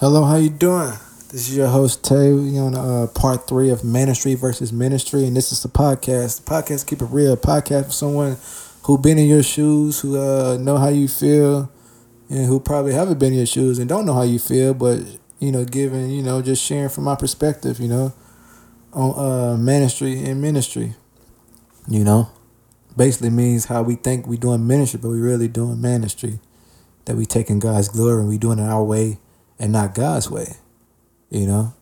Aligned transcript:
Hello, 0.00 0.24
how 0.24 0.34
you 0.34 0.50
doing? 0.50 0.90
This 1.30 1.48
is 1.48 1.56
your 1.56 1.68
host 1.68 2.02
Tay. 2.02 2.32
We 2.32 2.58
on 2.58 2.74
uh, 2.74 3.06
part 3.14 3.46
three 3.46 3.70
of 3.70 3.84
ministry 3.84 4.34
versus 4.34 4.72
ministry, 4.72 5.24
and 5.24 5.36
this 5.36 5.52
is 5.52 5.62
the 5.62 5.68
podcast. 5.68 6.42
The 6.42 6.50
podcast 6.50 6.88
keep 6.88 7.00
it 7.00 7.04
real. 7.04 7.36
Podcast 7.36 7.86
for 7.86 7.92
someone 7.92 8.36
who 8.82 8.98
been 8.98 9.18
in 9.18 9.28
your 9.28 9.44
shoes, 9.44 10.00
who 10.00 10.18
uh, 10.18 10.56
know 10.56 10.78
how 10.78 10.88
you 10.88 11.06
feel, 11.06 11.70
and 12.28 12.46
who 12.46 12.58
probably 12.58 12.92
haven't 12.92 13.20
been 13.20 13.34
in 13.34 13.38
your 13.38 13.46
shoes 13.46 13.78
and 13.78 13.88
don't 13.88 14.04
know 14.04 14.14
how 14.14 14.22
you 14.22 14.40
feel, 14.40 14.74
but 14.74 14.98
you 15.38 15.52
know, 15.52 15.64
giving 15.64 16.10
you 16.10 16.24
know, 16.24 16.42
just 16.42 16.60
sharing 16.60 16.88
from 16.88 17.04
my 17.04 17.14
perspective, 17.14 17.78
you 17.78 17.86
know, 17.86 18.12
on 18.92 19.14
uh, 19.16 19.56
ministry 19.56 20.24
and 20.24 20.42
ministry. 20.42 20.94
You 21.86 22.02
know, 22.02 22.30
basically 22.96 23.30
means 23.30 23.66
how 23.66 23.84
we 23.84 23.94
think 23.94 24.26
we 24.26 24.38
doing 24.38 24.66
ministry, 24.66 24.98
but 25.00 25.10
we 25.10 25.20
really 25.20 25.46
doing 25.46 25.80
ministry. 25.80 26.40
That 27.04 27.16
we 27.16 27.26
taking 27.26 27.60
God's 27.60 27.88
glory 27.88 28.22
and 28.22 28.28
we 28.28 28.38
doing 28.38 28.58
it 28.58 28.64
our 28.64 28.82
way 28.82 29.18
and 29.64 29.72
not 29.72 29.94
God's 29.94 30.30
way. 30.30 30.56
You 31.30 31.46
know, 31.46 31.74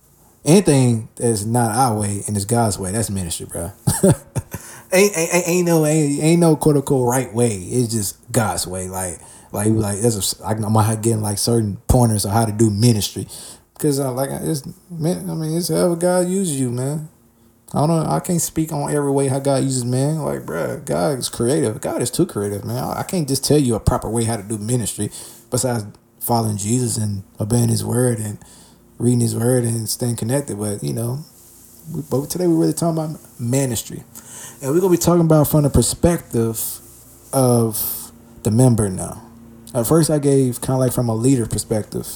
anything 0.45 1.09
that's 1.17 1.45
not 1.45 1.75
our 1.75 1.99
way 1.99 2.23
and 2.27 2.37
it's 2.37 2.47
God's 2.47 2.79
way, 2.79 2.93
that's 2.93 3.11
ministry, 3.11 3.47
bro. 3.47 3.73
ain't, 4.93 5.19
ain't 5.19 5.49
ain't 5.49 5.67
no 5.67 5.85
ain't, 5.85 6.23
ain't 6.23 6.41
no 6.41 6.55
quote 6.55 6.77
unquote 6.77 7.09
right 7.09 7.35
way. 7.35 7.57
It's 7.57 7.93
just 7.93 8.31
God's 8.31 8.69
way. 8.69 8.89
Like 8.89 9.19
like 9.51 9.69
like 9.69 9.99
a, 9.99 10.23
I'm 10.45 11.01
getting 11.03 11.23
like 11.23 11.39
certain 11.39 11.79
pointers 11.89 12.25
on 12.25 12.33
how 12.33 12.45
to 12.45 12.53
do 12.53 12.71
ministry, 12.71 13.27
because 13.75 13.99
uh, 13.99 14.13
like 14.13 14.31
it's 14.31 14.63
man. 14.89 15.29
I 15.29 15.35
mean, 15.35 15.59
it's 15.59 15.69
however 15.69 15.97
God 15.97 16.29
uses 16.29 16.59
you, 16.59 16.71
man. 16.71 17.09
I 17.75 17.79
don't 17.79 17.89
know. 17.89 18.11
I 18.11 18.21
can't 18.21 18.41
speak 18.41 18.71
on 18.71 18.95
every 18.95 19.11
way 19.11 19.27
how 19.27 19.41
God 19.41 19.65
uses 19.65 19.85
man. 19.85 20.19
Like, 20.19 20.43
bruh, 20.43 20.85
God 20.85 21.19
is 21.19 21.31
creative. 21.31 21.81
God 21.81 22.01
is 22.01 22.11
too 22.11 22.27
creative, 22.27 22.65
man. 22.65 22.85
I 22.85 23.03
can't 23.03 23.27
just 23.27 23.45
tell 23.45 23.59
you 23.59 23.75
a 23.75 23.81
proper 23.81 24.09
way 24.09 24.25
how 24.25 24.37
to 24.37 24.43
do 24.43 24.59
ministry 24.59 25.11
besides 25.51 25.87
following 26.23 26.57
Jesus 26.57 26.97
and 26.97 27.25
obeying 27.41 27.69
His 27.69 27.85
word 27.85 28.19
and 28.19 28.39
reading 28.99 29.21
His 29.21 29.37
word 29.37 29.65
and 29.65 29.89
staying 29.89 30.17
connected. 30.17 30.59
But 30.59 30.83
you 30.83 30.93
know, 30.93 31.25
we, 31.93 32.03
but 32.11 32.31
today 32.31 32.47
we're 32.47 32.61
really 32.61 32.73
talking 32.73 32.99
about 32.99 33.21
ministry, 33.41 34.05
and 34.63 34.73
we're 34.73 34.81
gonna 34.81 34.93
be 34.93 34.99
talking 34.99 35.25
about 35.25 35.49
from 35.49 35.63
the 35.63 35.71
perspective 35.71 36.61
of 37.33 38.13
the 38.43 38.51
member 38.51 38.89
now. 38.89 39.23
At 39.75 39.87
first, 39.87 40.11
I 40.11 40.19
gave 40.19 40.61
kind 40.61 40.75
of 40.75 40.81
like 40.81 40.93
from 40.93 41.09
a 41.09 41.15
leader 41.15 41.47
perspective, 41.47 42.07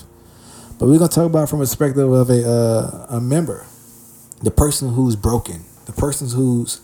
but 0.78 0.86
we're 0.86 0.98
gonna 0.98 1.08
talk 1.08 1.26
about 1.26 1.48
from 1.48 1.60
a 1.60 1.62
perspective 1.62 2.10
of 2.10 2.30
a 2.30 2.48
uh, 2.48 3.16
a 3.16 3.20
member 3.20 3.66
the 4.42 4.50
person 4.50 4.92
who's 4.92 5.16
broken, 5.16 5.64
the 5.86 5.92
person 5.92 6.28
who's 6.28 6.80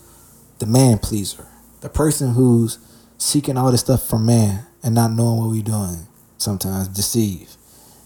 the 0.59 0.65
man 0.65 0.97
pleaser, 0.97 1.47
the 1.81 1.89
person 1.89 2.33
who's 2.33 2.79
seeking 3.17 3.57
all 3.57 3.71
this 3.71 3.81
stuff 3.81 4.03
from 4.07 4.25
man 4.25 4.65
and 4.81 4.95
not 4.95 5.11
knowing 5.11 5.39
what 5.39 5.49
we're 5.49 5.61
doing, 5.61 6.07
sometimes 6.43 6.87
deceive. 6.87 7.55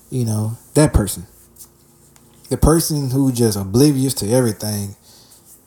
You 0.10 0.26
know, 0.26 0.58
that 0.74 0.94
person. 0.94 1.26
The 2.50 2.58
person 2.58 3.10
who 3.12 3.32
just 3.32 3.58
oblivious 3.58 4.14
to 4.16 4.32
everything 4.32 4.96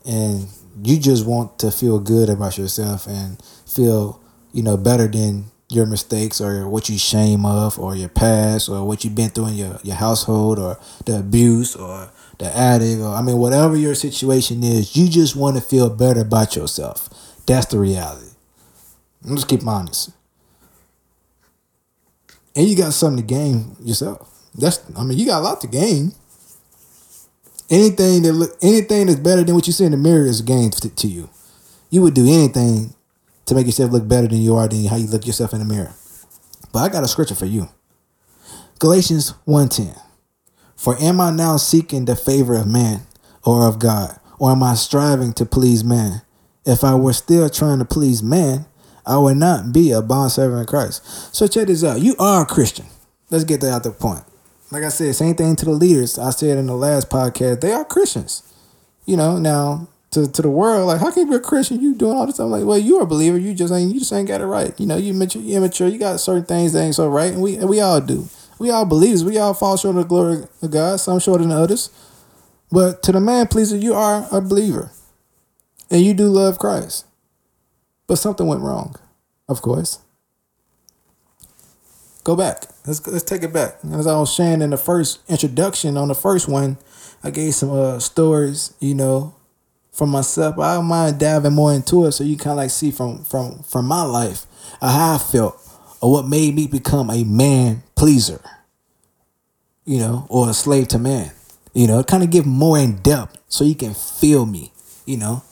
and 0.06 0.48
you 0.82 0.98
just 0.98 1.26
want 1.26 1.58
to 1.58 1.70
feel 1.70 1.98
good 1.98 2.30
about 2.30 2.56
yourself 2.56 3.06
and 3.06 3.42
feel, 3.66 4.20
you 4.52 4.62
know, 4.62 4.76
better 4.76 5.06
than 5.06 5.50
your 5.68 5.86
mistakes 5.86 6.40
or 6.40 6.68
what 6.68 6.88
you 6.88 6.98
shame 6.98 7.44
of 7.46 7.78
or 7.78 7.94
your 7.94 8.08
past 8.08 8.68
or 8.68 8.86
what 8.86 9.04
you've 9.04 9.14
been 9.14 9.30
through 9.30 9.48
in 9.48 9.54
your, 9.54 9.78
your 9.82 9.96
household 9.96 10.58
or 10.58 10.78
the 11.06 11.18
abuse 11.18 11.76
or 11.76 12.10
the 12.38 12.56
addict, 12.56 13.00
or 13.00 13.14
I 13.14 13.22
mean, 13.22 13.38
whatever 13.38 13.76
your 13.76 13.94
situation 13.94 14.64
is, 14.64 14.96
you 14.96 15.08
just 15.08 15.36
want 15.36 15.56
to 15.56 15.62
feel 15.62 15.90
better 15.90 16.20
about 16.20 16.56
yourself. 16.56 17.08
That's 17.46 17.66
the 17.66 17.78
reality. 17.78 18.30
I'm 19.24 19.36
just 19.36 19.48
keep 19.48 19.66
honest. 19.66 20.10
And 22.56 22.68
you 22.68 22.76
got 22.76 22.92
something 22.92 23.26
to 23.26 23.34
gain 23.34 23.76
yourself. 23.82 24.28
That's 24.54 24.80
I 24.96 25.04
mean, 25.04 25.18
you 25.18 25.26
got 25.26 25.40
a 25.40 25.44
lot 25.44 25.60
to 25.60 25.66
gain. 25.66 26.12
Anything 27.68 28.22
that 28.22 28.32
look 28.32 28.56
anything 28.62 29.06
that's 29.06 29.20
better 29.20 29.44
than 29.44 29.54
what 29.54 29.66
you 29.66 29.72
see 29.72 29.84
in 29.84 29.92
the 29.92 29.96
mirror 29.96 30.26
is 30.26 30.40
a 30.40 30.42
gain 30.42 30.70
to, 30.70 30.88
to 30.88 31.06
you. 31.06 31.30
You 31.90 32.02
would 32.02 32.14
do 32.14 32.26
anything 32.26 32.94
to 33.46 33.54
make 33.54 33.66
yourself 33.66 33.92
look 33.92 34.08
better 34.08 34.26
than 34.26 34.42
you 34.42 34.56
are 34.56 34.66
than 34.66 34.86
how 34.86 34.96
you 34.96 35.06
look 35.06 35.26
yourself 35.26 35.52
in 35.52 35.60
the 35.60 35.64
mirror. 35.64 35.92
But 36.72 36.80
I 36.80 36.88
got 36.88 37.04
a 37.04 37.08
scripture 37.08 37.34
for 37.34 37.46
you. 37.46 37.68
Galatians 38.78 39.34
1:10. 39.46 39.94
For 40.74 40.96
am 41.00 41.20
I 41.20 41.30
now 41.30 41.58
seeking 41.58 42.06
the 42.06 42.16
favor 42.16 42.56
of 42.56 42.66
man 42.66 43.02
or 43.44 43.66
of 43.66 43.78
God? 43.78 44.18
Or 44.38 44.50
am 44.52 44.62
I 44.62 44.74
striving 44.74 45.34
to 45.34 45.44
please 45.44 45.84
man? 45.84 46.22
If 46.64 46.82
I 46.82 46.94
were 46.94 47.12
still 47.12 47.50
trying 47.50 47.78
to 47.80 47.84
please 47.84 48.22
man, 48.22 48.64
I 49.06 49.18
would 49.18 49.36
not 49.36 49.72
be 49.72 49.90
a 49.92 50.02
bond 50.02 50.32
servant 50.32 50.62
of 50.62 50.66
Christ. 50.66 51.34
So 51.34 51.46
check 51.46 51.66
this 51.66 51.84
out. 51.84 52.00
You 52.00 52.14
are 52.18 52.42
a 52.42 52.46
Christian. 52.46 52.86
Let's 53.30 53.44
get 53.44 53.60
that 53.60 53.72
out 53.72 53.82
the 53.84 53.90
point. 53.90 54.24
Like 54.70 54.84
I 54.84 54.88
said, 54.88 55.14
same 55.14 55.34
thing 55.34 55.56
to 55.56 55.64
the 55.64 55.72
leaders. 55.72 56.18
I 56.18 56.30
said 56.30 56.58
in 56.58 56.66
the 56.66 56.76
last 56.76 57.10
podcast, 57.10 57.60
they 57.60 57.72
are 57.72 57.84
Christians. 57.84 58.42
You 59.04 59.16
know, 59.16 59.38
now 59.38 59.88
to, 60.12 60.30
to 60.30 60.42
the 60.42 60.50
world, 60.50 60.86
like 60.88 61.00
how 61.00 61.10
can 61.10 61.26
you 61.26 61.30
be 61.30 61.36
a 61.36 61.40
Christian? 61.40 61.80
You 61.80 61.94
doing 61.94 62.16
all 62.16 62.26
this 62.26 62.36
stuff? 62.36 62.50
Like, 62.50 62.64
well, 62.64 62.78
you're 62.78 63.02
a 63.02 63.06
believer. 63.06 63.38
You 63.38 63.54
just 63.54 63.72
ain't 63.72 63.92
you 63.92 64.00
just 64.00 64.12
ain't 64.12 64.28
got 64.28 64.40
it 64.40 64.46
right. 64.46 64.78
You 64.78 64.86
know, 64.86 64.96
you 64.96 65.12
immature, 65.12 65.42
you 65.42 65.56
immature. 65.56 65.88
You 65.88 65.98
got 65.98 66.20
certain 66.20 66.44
things 66.44 66.72
that 66.72 66.82
ain't 66.82 66.94
so 66.94 67.08
right, 67.08 67.32
and 67.32 67.42
we 67.42 67.56
and 67.56 67.68
we 67.68 67.80
all 67.80 68.00
do. 68.00 68.28
We 68.58 68.70
all 68.70 68.84
believers. 68.84 69.24
We 69.24 69.38
all 69.38 69.54
fall 69.54 69.76
short 69.76 69.96
of 69.96 70.02
the 70.02 70.08
glory 70.08 70.44
of 70.62 70.70
God. 70.70 71.00
Some 71.00 71.18
shorter 71.18 71.42
than 71.42 71.52
others. 71.52 71.90
But 72.70 73.02
to 73.04 73.12
the 73.12 73.20
man 73.20 73.46
pleaser, 73.48 73.76
you 73.76 73.94
are 73.94 74.28
a 74.30 74.40
believer. 74.40 74.92
And 75.90 76.02
you 76.02 76.14
do 76.14 76.28
love 76.28 76.58
Christ. 76.58 77.06
But 78.10 78.18
something 78.18 78.48
went 78.48 78.62
wrong, 78.62 78.96
of 79.48 79.62
course. 79.62 80.00
Go 82.24 82.34
back. 82.34 82.64
Let's 82.84 83.06
let's 83.06 83.22
take 83.22 83.44
it 83.44 83.52
back. 83.52 83.76
As 83.92 84.08
I 84.08 84.18
was 84.18 84.34
saying 84.34 84.62
in 84.62 84.70
the 84.70 84.76
first 84.76 85.20
introduction 85.28 85.96
on 85.96 86.08
the 86.08 86.16
first 86.16 86.48
one, 86.48 86.76
I 87.22 87.30
gave 87.30 87.54
some 87.54 87.70
uh, 87.70 88.00
stories, 88.00 88.74
you 88.80 88.96
know, 88.96 89.36
from 89.92 90.08
myself. 90.08 90.58
I 90.58 90.74
don't 90.74 90.86
mind 90.86 91.20
diving 91.20 91.52
more 91.52 91.72
into 91.72 92.04
it 92.06 92.10
so 92.10 92.24
you 92.24 92.36
kind 92.36 92.50
of 92.50 92.56
like 92.56 92.70
see 92.70 92.90
from 92.90 93.22
from 93.22 93.62
from 93.62 93.86
my 93.86 94.02
life 94.02 94.44
how 94.80 95.14
I 95.14 95.18
felt 95.18 95.54
or 96.00 96.10
what 96.10 96.26
made 96.26 96.56
me 96.56 96.66
become 96.66 97.10
a 97.10 97.22
man 97.22 97.84
pleaser, 97.94 98.40
you 99.84 99.98
know, 99.98 100.26
or 100.28 100.50
a 100.50 100.52
slave 100.52 100.88
to 100.88 100.98
man. 100.98 101.30
You 101.74 101.86
know, 101.86 102.02
kind 102.02 102.24
of 102.24 102.30
give 102.30 102.44
more 102.44 102.76
in 102.76 102.96
depth 102.96 103.38
so 103.46 103.62
you 103.62 103.76
can 103.76 103.94
feel 103.94 104.46
me, 104.46 104.72
you 105.06 105.16
know. 105.16 105.44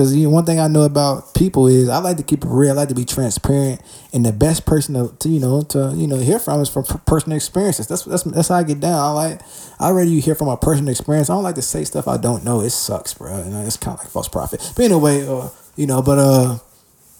Cause 0.00 0.14
you 0.14 0.24
know, 0.24 0.30
one 0.30 0.46
thing 0.46 0.58
I 0.58 0.66
know 0.66 0.84
about 0.84 1.34
people 1.34 1.66
is 1.66 1.90
I 1.90 1.98
like 1.98 2.16
to 2.16 2.22
keep 2.22 2.42
it 2.42 2.48
real. 2.48 2.70
I 2.70 2.74
like 2.74 2.88
to 2.88 2.94
be 2.94 3.04
transparent, 3.04 3.82
and 4.14 4.24
the 4.24 4.32
best 4.32 4.64
person 4.64 4.94
to, 4.94 5.14
to 5.18 5.28
you 5.28 5.38
know 5.38 5.60
to 5.60 5.92
you 5.94 6.06
know 6.06 6.16
hear 6.16 6.38
from 6.38 6.62
is 6.62 6.70
from 6.70 6.84
personal 6.84 7.36
experiences. 7.36 7.86
That's 7.86 8.04
that's 8.04 8.22
that's 8.22 8.48
how 8.48 8.54
I 8.54 8.62
get 8.62 8.80
down. 8.80 8.98
I 8.98 9.10
like 9.10 9.42
I 9.78 9.90
rather 9.90 10.08
you 10.08 10.22
hear 10.22 10.34
from 10.34 10.48
a 10.48 10.56
personal 10.56 10.88
experience. 10.88 11.28
I 11.28 11.34
don't 11.34 11.42
like 11.42 11.56
to 11.56 11.62
say 11.62 11.84
stuff 11.84 12.08
I 12.08 12.16
don't 12.16 12.46
know. 12.46 12.62
It 12.62 12.70
sucks, 12.70 13.12
bro. 13.12 13.44
You 13.44 13.50
know, 13.50 13.60
it's 13.60 13.76
kind 13.76 13.92
of 13.92 14.02
like 14.02 14.10
false 14.10 14.26
prophet. 14.26 14.72
But 14.74 14.86
anyway, 14.86 15.26
uh, 15.26 15.50
you 15.76 15.86
know, 15.86 16.00
but 16.00 16.18
uh, 16.18 16.56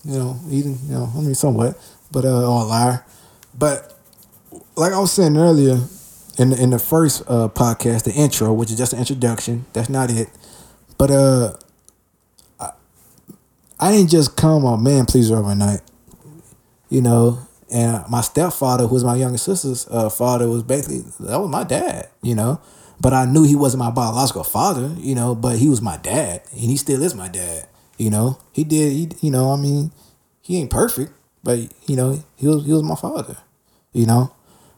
you 0.06 0.18
know, 0.18 0.40
even 0.48 0.78
you 0.86 0.94
know, 0.94 1.12
I 1.14 1.20
mean, 1.20 1.34
somewhat, 1.34 1.78
but 2.10 2.24
uh, 2.24 2.50
or 2.50 2.62
a 2.62 2.64
liar. 2.64 3.04
But 3.58 3.94
like 4.76 4.94
I 4.94 4.98
was 5.00 5.12
saying 5.12 5.36
earlier 5.36 5.80
in 6.38 6.48
the, 6.48 6.62
in 6.62 6.70
the 6.70 6.78
first 6.78 7.24
uh, 7.28 7.48
podcast, 7.48 8.04
the 8.04 8.12
intro, 8.12 8.54
which 8.54 8.70
is 8.70 8.78
just 8.78 8.94
an 8.94 9.00
introduction. 9.00 9.66
That's 9.74 9.90
not 9.90 10.10
it. 10.10 10.30
But 10.96 11.10
uh, 11.10 11.52
I 13.80 13.92
didn't 13.92 14.10
just 14.10 14.36
come 14.36 14.64
a 14.64 14.76
man 14.76 15.06
pleaser 15.06 15.36
overnight. 15.36 15.80
You 16.90 17.00
know, 17.00 17.38
and 17.72 18.04
my 18.10 18.20
stepfather, 18.20 18.86
who 18.86 18.94
was 18.94 19.04
my 19.04 19.16
younger 19.16 19.38
sister's 19.38 19.86
uh, 19.90 20.10
father, 20.10 20.48
was 20.48 20.62
basically 20.62 21.04
that 21.20 21.40
was 21.40 21.50
my 21.50 21.64
dad. 21.64 22.08
You 22.22 22.34
know, 22.34 22.60
but 23.00 23.14
I 23.14 23.24
knew 23.24 23.44
he 23.44 23.56
wasn't 23.56 23.82
my 23.82 23.90
biological 23.90 24.44
father. 24.44 24.94
You 24.98 25.14
know, 25.14 25.34
but 25.34 25.58
he 25.58 25.68
was 25.68 25.80
my 25.80 25.96
dad, 25.96 26.42
and 26.52 26.60
he 26.60 26.76
still 26.76 27.02
is 27.02 27.14
my 27.14 27.28
dad. 27.28 27.68
You 27.96 28.10
know, 28.10 28.38
he 28.52 28.64
did. 28.64 28.92
He, 28.92 29.26
you 29.26 29.30
know, 29.30 29.52
I 29.52 29.56
mean, 29.56 29.92
he 30.42 30.58
ain't 30.58 30.70
perfect, 30.70 31.12
but 31.42 31.58
you 31.86 31.96
know, 31.96 32.22
he 32.36 32.48
was 32.48 32.66
he 32.66 32.72
was 32.72 32.82
my 32.82 32.96
father, 32.96 33.38
you 33.92 34.04
know. 34.04 34.34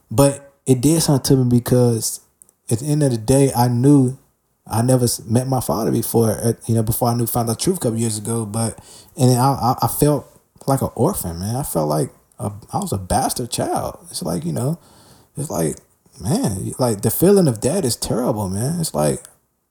But 0.09 0.53
it 0.65 0.79
did 0.79 1.01
something 1.01 1.37
to 1.37 1.43
me 1.43 1.49
because 1.49 2.21
at 2.69 2.79
the 2.79 2.85
end 2.85 3.03
of 3.03 3.11
the 3.11 3.17
day, 3.17 3.51
I 3.53 3.67
knew 3.67 4.17
I 4.65 4.81
never 4.81 5.07
met 5.25 5.47
my 5.47 5.59
father 5.59 5.91
before. 5.91 6.55
You 6.67 6.75
know, 6.75 6.83
before 6.83 7.09
I 7.09 7.15
knew 7.15 7.25
found 7.25 7.49
the 7.49 7.55
truth 7.55 7.77
a 7.77 7.79
couple 7.81 7.99
years 7.99 8.17
ago. 8.17 8.45
But 8.45 8.79
and 9.17 9.37
I 9.37 9.75
I 9.81 9.87
felt 9.87 10.27
like 10.67 10.81
an 10.81 10.89
orphan, 10.95 11.39
man. 11.39 11.55
I 11.55 11.63
felt 11.63 11.89
like 11.89 12.11
a, 12.39 12.51
I 12.71 12.77
was 12.77 12.93
a 12.93 12.97
bastard 12.97 13.51
child. 13.51 13.99
It's 14.09 14.23
like 14.23 14.45
you 14.45 14.53
know, 14.53 14.79
it's 15.37 15.49
like 15.49 15.77
man, 16.19 16.73
like 16.79 17.01
the 17.01 17.11
feeling 17.11 17.47
of 17.47 17.61
that 17.61 17.85
is 17.85 17.95
terrible, 17.95 18.49
man. 18.49 18.79
It's 18.79 18.93
like 18.93 19.23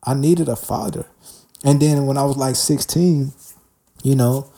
I 0.04 0.14
needed 0.14 0.48
a 0.48 0.56
father. 0.56 1.06
And 1.64 1.80
then 1.80 2.06
when 2.06 2.18
I 2.18 2.24
was 2.24 2.36
like 2.36 2.56
16, 2.56 3.32
you 4.02 4.16
know, 4.16 4.50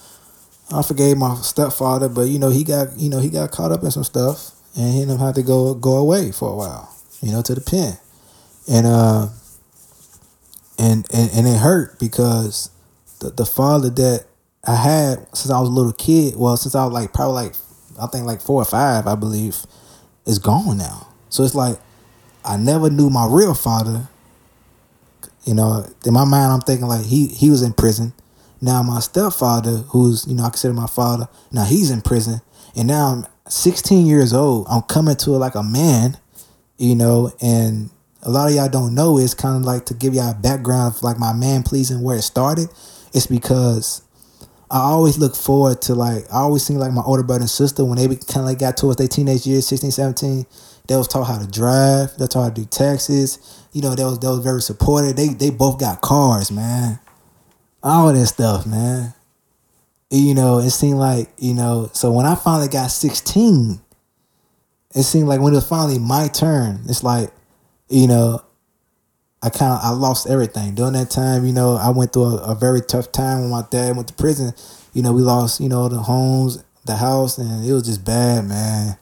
I 0.73 0.83
forgave 0.83 1.19
my 1.19 1.35
stepfather, 1.37 2.09
but 2.09 2.23
you 2.23 2.39
know 2.39 2.49
he 2.49 2.65
got 2.65 2.99
you 2.99 3.11
know 3.11 3.21
he 3.21 3.29
got 3.29 3.51
caught 3.51 3.71
up 3.73 3.83
in 3.83 3.91
some 3.91 4.05
stuff, 4.05 4.53
and 4.77 4.93
he 4.95 5.01
have 5.07 5.35
to 5.35 5.43
go 5.43 5.75
go 5.75 5.97
away 5.97 6.33
for 6.33 6.51
a 6.51 6.57
while, 6.57 6.95
you 7.21 7.33
know, 7.33 7.43
to 7.43 7.55
the 7.55 7.61
pen, 7.61 7.99
and 8.71 8.87
uh, 8.87 9.29
and 10.79 11.07
and 11.13 11.31
and 11.33 11.47
it 11.47 11.59
hurt 11.59 11.99
because 11.99 12.71
the 13.21 13.31
the 13.31 13.47
father 13.47 13.91
that 13.91 14.27
I 14.67 14.77
had 14.77 15.27
since 15.37 15.51
I 15.51 15.61
was 15.61 15.69
a 15.69 15.73
little 15.73 15.93
kid, 15.93 16.35
well, 16.37 16.57
since 16.57 16.75
I 16.75 16.85
was 16.85 16.93
like 16.93 17.13
probably 17.13 17.47
like 17.47 17.55
I 18.01 18.07
think 18.07 18.27
like 18.27 18.41
four 18.41 18.63
or 18.63 18.65
five, 18.65 19.07
I 19.07 19.15
believe, 19.15 19.65
is 20.27 20.39
gone 20.39 20.79
now. 20.79 21.09
So 21.29 21.43
it's 21.43 21.55
like 21.55 21.79
I 22.45 22.57
never 22.57 22.91
knew 22.91 23.11
my 23.11 23.27
real 23.27 23.55
father. 23.55 24.09
You 25.45 25.55
know, 25.55 25.87
in 26.07 26.15
my 26.15 26.25
mind, 26.25 26.53
I'm 26.53 26.61
thinking 26.61 26.87
like 26.87 27.05
he 27.05 27.27
he 27.27 27.51
was 27.51 27.63
in 27.63 27.73
prison. 27.73 28.13
Now 28.61 28.83
my 28.83 29.01
stepfather, 29.01 29.79
who's 29.89 30.27
you 30.27 30.35
know 30.35 30.45
I 30.45 30.49
consider 30.49 30.75
my 30.75 30.87
father, 30.87 31.29
now 31.53 31.65
he's 31.65 31.91
in 31.91 32.01
prison, 32.01 32.41
and 32.75 32.89
now 32.89 33.07
I'm 33.07 33.27
16 33.49 34.07
years 34.07 34.33
old. 34.33 34.67
I'm 34.71 34.83
coming 34.83 35.17
to 35.17 35.35
it 35.35 35.39
like 35.39 35.55
a 35.55 35.63
man, 35.63 36.17
you 36.79 36.95
know, 36.95 37.33
and 37.43 37.91
a 38.25 38.31
lot 38.31 38.49
of 38.49 38.55
y'all 38.55 38.69
don't 38.69 38.95
know 38.95 39.19
is 39.19 39.35
kind 39.35 39.57
of 39.57 39.63
like 39.63 39.87
to 39.87 39.95
give 39.95 40.15
y'all 40.15 40.31
a 40.31 40.35
background 40.35 40.95
of 40.95 41.03
like 41.03 41.19
my 41.19 41.33
man 41.33 41.63
pleasing 41.63 42.03
where 42.03 42.17
it 42.17 42.23
started. 42.23 42.69
It's 43.13 43.27
because 43.27 44.03
I 44.71 44.81
always 44.81 45.19
look 45.19 45.37
forward 45.37 45.83
to 45.83 45.95
like 45.95 46.25
I 46.33 46.39
always 46.39 46.65
seem 46.65 46.79
like 46.79 46.93
my 46.93 47.03
older 47.03 47.23
brother 47.23 47.43
and 47.43 47.51
sister 47.51 47.85
when 47.85 47.99
they 47.99 48.09
kind 48.09 48.39
of 48.39 48.45
like 48.47 48.59
got 48.59 48.77
towards 48.77 48.97
their 48.97 49.09
teenage 49.09 49.47
years, 49.47 49.67
16, 49.69 49.91
17, 49.91 50.47
they 50.89 50.97
was 50.97 51.07
taught 51.07 51.25
how 51.25 51.39
to 51.39 51.47
drive, 51.47 52.17
they 52.17 52.27
taught 52.27 52.43
how 52.43 52.49
to 52.49 52.55
do 52.55 52.65
taxes. 52.65 53.61
You 53.73 53.83
know, 53.83 53.95
they 53.95 54.05
was 54.05 54.19
they 54.19 54.29
was 54.29 54.41
very 54.41 54.63
supportive. 54.63 55.17
They 55.17 55.29
they 55.29 55.51
both 55.51 55.79
got 55.79 56.01
cars, 56.01 56.51
man. 56.51 56.99
All 57.83 58.13
that 58.13 58.27
stuff, 58.27 58.67
man. 58.67 59.13
You 60.11 60.35
know, 60.35 60.59
it 60.59 60.71
seemed 60.71 60.99
like, 60.99 61.29
you 61.39 61.55
know, 61.55 61.91
so 61.93 62.13
when 62.13 62.25
I 62.25 62.35
finally 62.37 62.69
got 62.69 62.91
16, 62.91 63.81
it 64.95 65.03
seemed 65.03 65.29
like 65.29 65.41
when 65.41 65.53
it 65.53 65.57
was 65.57 65.69
finally 65.69 65.99
my 65.99 66.29
turn, 66.29 66.83
it's 66.89 67.03
like, 67.03 67.31
you 67.89 68.07
know, 68.07 68.43
I 69.43 69.51
kind 69.51 69.73
of 69.73 69.81
I 69.83 69.91
lost 69.91 70.29
everything 70.29 70.75
during 70.75 70.95
that 70.95 71.11
time. 71.11 71.45
You 71.45 71.53
know, 71.53 71.77
I 71.77 71.91
went 71.91 72.13
through 72.13 72.39
a, 72.39 72.53
a, 72.53 72.55
very 72.55 72.81
tough 72.81 73.13
time 73.13 73.43
when 73.43 73.51
my 73.51 73.63
dad 73.71 73.95
went 73.95 74.09
to 74.09 74.15
prison. 74.15 74.55
You 74.95 75.03
know, 75.03 75.13
we 75.13 75.21
lost 75.21 75.61
you 75.61 75.69
know 75.69 75.89
the 75.89 75.99
homes, 75.99 76.65
the 76.87 76.97
house, 76.97 77.37
and 77.37 77.65
it 77.67 77.73
was 77.73 77.85
just 77.85 78.05
bad, 78.05 78.47
man. 78.47 78.97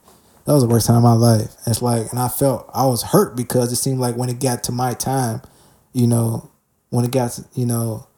That 0.45 0.55
was 0.55 0.65
the 0.65 0.69
worst 0.69 0.89
time 0.89 0.97
of 0.97 1.03
my 1.05 1.13
life. 1.13 1.55
It's 1.67 1.81
like, 1.81 2.11
and 2.11 2.19
I 2.19 2.27
felt 2.29 2.69
I 2.75 2.87
was 2.87 3.05
hurt 3.05 3.37
because 3.37 3.73
it 3.73 3.77
seemed 3.77 4.01
like 4.01 4.17
when 4.17 4.29
it 4.29 4.41
got 4.41 4.65
to 4.65 4.73
my 4.73 4.95
time, 4.95 5.43
you 5.93 6.09
know, 6.09 6.51
when 6.91 7.05
it 7.05 7.13
got 7.13 7.31
to, 7.33 7.45
you 7.55 7.67
know, 7.67 8.09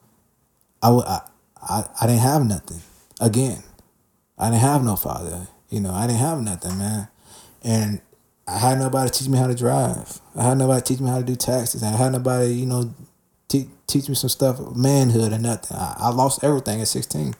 I, 0.82 0.88
I 0.90 1.20
I 1.62 1.84
I 2.00 2.06
didn't 2.06 2.22
have 2.22 2.46
nothing 2.46 2.80
again. 3.20 3.62
I 4.38 4.50
didn't 4.50 4.62
have 4.62 4.82
no 4.82 4.96
father. 4.96 5.48
You 5.68 5.80
know, 5.80 5.92
I 5.92 6.06
didn't 6.06 6.20
have 6.20 6.40
nothing, 6.40 6.78
man. 6.78 7.08
And 7.62 8.00
I 8.46 8.58
had 8.58 8.78
nobody 8.78 9.10
teach 9.10 9.28
me 9.28 9.38
how 9.38 9.46
to 9.46 9.54
drive. 9.54 10.20
I 10.36 10.44
had 10.44 10.58
nobody 10.58 10.82
teach 10.82 11.00
me 11.00 11.08
how 11.08 11.18
to 11.18 11.24
do 11.24 11.36
taxes. 11.36 11.82
I 11.82 11.90
had 11.90 12.12
nobody, 12.12 12.52
you 12.52 12.66
know, 12.66 12.94
te- 13.48 13.70
teach 13.86 14.08
me 14.08 14.14
some 14.14 14.28
stuff, 14.28 14.60
manhood 14.76 15.32
or 15.32 15.38
nothing. 15.38 15.76
I, 15.76 15.96
I 15.98 16.08
lost 16.10 16.44
everything 16.44 16.80
at 16.80 16.88
16. 16.88 17.34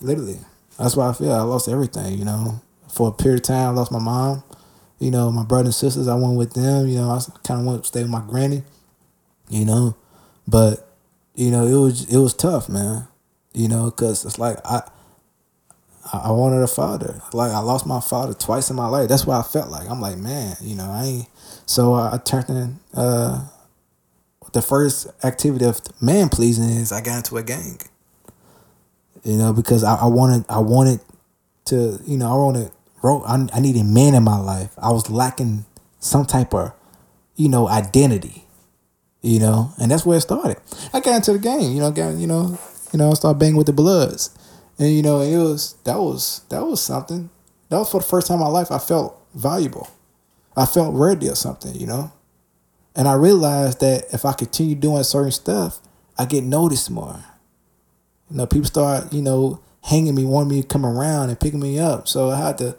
Literally. 0.00 0.38
That's 0.78 0.96
why 0.96 1.08
I 1.08 1.12
feel. 1.12 1.32
I 1.32 1.42
lost 1.42 1.68
everything, 1.68 2.18
you 2.18 2.24
know. 2.24 2.60
For 2.88 3.08
a 3.08 3.12
period 3.12 3.40
of 3.40 3.46
time, 3.46 3.68
I 3.68 3.70
lost 3.70 3.92
my 3.92 3.98
mom. 3.98 4.42
You 4.98 5.10
know, 5.10 5.30
my 5.30 5.44
brothers 5.44 5.66
and 5.66 5.74
sisters, 5.74 6.08
I 6.08 6.14
went 6.14 6.36
with 6.36 6.54
them. 6.54 6.88
You 6.88 6.96
know, 6.96 7.10
I 7.10 7.20
kind 7.44 7.60
of 7.60 7.66
went 7.66 7.82
to 7.82 7.88
stay 7.88 8.02
with 8.02 8.10
my 8.10 8.22
granny, 8.26 8.62
you 9.48 9.64
know. 9.64 9.96
But, 10.46 10.88
you 11.34 11.50
know, 11.50 11.66
it 11.66 11.74
was 11.74 12.12
it 12.12 12.18
was 12.18 12.34
tough, 12.34 12.68
man. 12.68 13.06
You 13.52 13.68
know, 13.68 13.86
because 13.90 14.24
it's 14.24 14.38
like 14.38 14.58
I 14.64 14.82
I, 16.12 16.30
wanted 16.32 16.62
a 16.62 16.66
father. 16.66 17.22
Like 17.32 17.52
I 17.52 17.60
lost 17.60 17.86
my 17.86 18.00
father 18.00 18.34
twice 18.34 18.70
in 18.70 18.76
my 18.76 18.86
life. 18.86 19.08
That's 19.08 19.26
what 19.26 19.38
I 19.38 19.42
felt 19.42 19.70
like. 19.70 19.88
I'm 19.88 20.00
like, 20.00 20.18
man, 20.18 20.56
you 20.60 20.74
know, 20.74 20.90
I 20.90 21.04
ain't. 21.04 21.28
So 21.66 21.94
I, 21.94 22.14
I 22.14 22.18
turned 22.18 22.48
in. 22.48 22.80
Uh, 22.94 23.48
the 24.52 24.62
first 24.62 25.06
activity 25.24 25.64
of 25.64 25.80
man 26.02 26.28
pleasing 26.28 26.70
is 26.70 26.92
I 26.92 27.00
got 27.00 27.18
into 27.18 27.36
a 27.36 27.42
gang. 27.42 27.78
You 29.24 29.36
know, 29.36 29.52
because 29.52 29.84
I, 29.84 29.96
I 29.96 30.06
wanted, 30.06 30.44
I 30.48 30.58
wanted 30.58 31.00
to, 31.66 32.00
you 32.06 32.18
know, 32.18 32.26
I 32.26 32.34
wanted, 32.34 32.70
I, 33.04 33.56
I 33.56 33.60
needed 33.60 33.84
men 33.84 34.14
in 34.14 34.22
my 34.24 34.38
life. 34.38 34.74
I 34.76 34.90
was 34.90 35.08
lacking 35.08 35.64
some 36.00 36.26
type 36.26 36.52
of, 36.52 36.72
you 37.36 37.48
know, 37.48 37.68
identity. 37.68 38.44
You 39.22 39.38
know, 39.38 39.70
and 39.80 39.88
that's 39.88 40.04
where 40.04 40.18
it 40.18 40.22
started. 40.22 40.56
I 40.92 40.98
got 40.98 41.14
into 41.14 41.32
the 41.32 41.38
game. 41.38 41.72
You 41.72 41.80
know, 41.80 41.92
got 41.92 42.16
you 42.16 42.26
know, 42.26 42.58
you 42.92 42.98
know, 42.98 43.12
I 43.12 43.14
started 43.14 43.38
banging 43.38 43.54
with 43.54 43.68
the 43.68 43.72
Bloods. 43.72 44.36
And 44.78 44.92
you 44.92 45.02
know, 45.02 45.20
it 45.20 45.36
was 45.36 45.74
that 45.84 45.98
was 45.98 46.42
that 46.48 46.64
was 46.64 46.80
something. 46.80 47.30
That 47.68 47.78
was 47.78 47.90
for 47.90 48.00
the 48.00 48.06
first 48.06 48.26
time 48.26 48.36
in 48.36 48.44
my 48.44 48.48
life 48.48 48.70
I 48.70 48.78
felt 48.78 49.18
valuable. 49.34 49.88
I 50.56 50.66
felt 50.66 50.94
worthy 50.94 51.28
of 51.28 51.38
something, 51.38 51.74
you 51.74 51.86
know? 51.86 52.12
And 52.94 53.08
I 53.08 53.14
realized 53.14 53.80
that 53.80 54.04
if 54.12 54.24
I 54.24 54.34
continue 54.34 54.74
doing 54.74 55.02
certain 55.02 55.32
stuff, 55.32 55.80
I 56.18 56.26
get 56.26 56.44
noticed 56.44 56.90
more. 56.90 57.24
You 58.30 58.36
know, 58.36 58.46
people 58.46 58.66
start, 58.66 59.12
you 59.12 59.22
know, 59.22 59.62
hanging 59.84 60.14
me, 60.14 60.24
wanting 60.24 60.50
me 60.50 60.62
to 60.62 60.68
come 60.68 60.84
around 60.84 61.30
and 61.30 61.40
picking 61.40 61.60
me 61.60 61.78
up. 61.78 62.08
So 62.08 62.30
I 62.30 62.38
had 62.38 62.58
to 62.58 62.76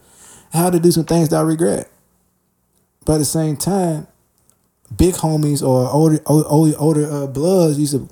I 0.53 0.57
had 0.57 0.73
to 0.73 0.79
do 0.79 0.91
some 0.91 1.05
things 1.05 1.29
that 1.29 1.37
I 1.37 1.41
regret. 1.41 1.89
But 3.05 3.13
at 3.13 3.17
the 3.19 3.25
same 3.25 3.57
time, 3.57 4.07
big 4.95 5.15
homies 5.15 5.61
or 5.61 5.89
older 5.89 6.19
older, 6.25 6.77
older 6.77 7.11
uh, 7.11 7.27
bloods 7.27 7.79
used 7.79 7.93
to 7.93 8.07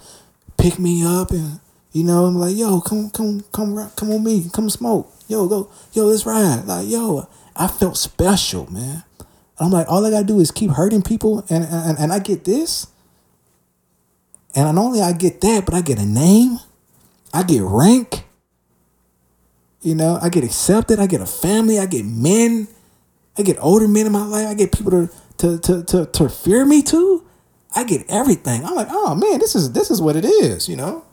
pick 0.58 0.80
me 0.80 1.06
up 1.06 1.32
and 1.32 1.60
you 1.92 2.04
know, 2.04 2.26
I'm 2.26 2.36
like, 2.36 2.56
yo, 2.56 2.80
come, 2.82 3.10
come, 3.10 3.44
come, 3.52 3.92
come 3.96 4.12
on 4.12 4.24
me, 4.24 4.46
come 4.54 4.70
smoke. 4.70 5.12
Yo, 5.28 5.48
go, 5.48 5.70
yo, 5.94 6.06
let's 6.06 6.26
ride. 6.26 6.66
Like, 6.66 6.88
yo, 6.88 7.28
I 7.56 7.68
felt 7.68 7.98
special, 7.98 8.72
man. 8.72 9.04
I'm 9.60 9.72
like, 9.72 9.88
all 9.90 10.06
I 10.06 10.10
gotta 10.10 10.26
do 10.26 10.40
is 10.40 10.52
keep 10.52 10.72
hurting 10.72 11.04
people, 11.04 11.46
and 11.50 11.64
and, 11.64 12.00
and 12.00 12.14
I 12.14 12.20
get 12.20 12.46
this. 12.46 12.88
And 14.56 14.76
not 14.76 14.82
only 14.82 15.02
I 15.02 15.14
get 15.14 15.42
that, 15.42 15.66
but 15.66 15.74
I 15.74 15.82
get 15.82 16.00
a 16.00 16.06
name, 16.06 16.60
I 17.34 17.44
get 17.44 17.62
rank. 17.62 18.26
You 19.82 19.96
know, 19.96 20.20
I 20.22 20.30
get 20.30 20.44
accepted. 20.44 21.00
I 21.00 21.08
get 21.08 21.22
a 21.22 21.26
family. 21.26 21.80
I 21.80 21.88
get 21.88 22.06
men. 22.06 22.68
I 23.38 23.42
get 23.42 23.58
older 23.60 23.88
men 23.88 24.06
in 24.06 24.12
my 24.12 24.26
life. 24.26 24.48
I 24.48 24.54
get 24.54 24.72
people 24.72 24.92
to 24.92 25.10
to 25.38 25.60
to 25.60 25.84
to, 25.84 26.06
to 26.06 26.30
fear 26.30 26.66
me 26.66 26.84
too. 26.84 27.26
I 27.76 27.84
get 27.84 28.06
everything. 28.10 28.64
I'm 28.64 28.76
like, 28.76 28.90
oh 28.92 29.16
man, 29.16 29.40
this 29.40 29.56
is 29.56 29.72
this 29.72 29.90
is 29.90 30.02
what 30.02 30.16
it 30.16 30.26
is. 30.26 30.70
You 30.70 30.76
know. 30.78 31.06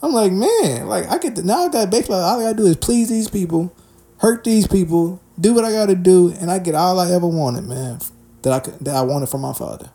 I'm 0.00 0.12
like, 0.12 0.32
man, 0.32 0.86
like 0.86 1.06
I 1.08 1.18
get 1.18 1.34
to, 1.36 1.42
now 1.42 1.66
I 1.66 1.68
got 1.68 1.90
basically 1.90 2.16
all 2.16 2.40
I 2.40 2.42
gotta 2.44 2.56
do 2.56 2.66
is 2.66 2.76
please 2.76 3.08
these 3.08 3.28
people, 3.28 3.74
hurt 4.18 4.44
these 4.44 4.66
people, 4.66 5.20
do 5.40 5.54
what 5.54 5.64
I 5.64 5.72
gotta 5.72 5.96
do, 5.96 6.32
and 6.40 6.50
I 6.50 6.58
get 6.58 6.74
all 6.74 7.00
I 7.00 7.10
ever 7.10 7.26
wanted, 7.26 7.64
man. 7.64 7.98
That 8.42 8.52
I 8.52 8.60
could, 8.60 8.78
that 8.80 8.94
I 8.94 9.02
wanted 9.02 9.28
from 9.28 9.40
my 9.40 9.52
father, 9.52 9.90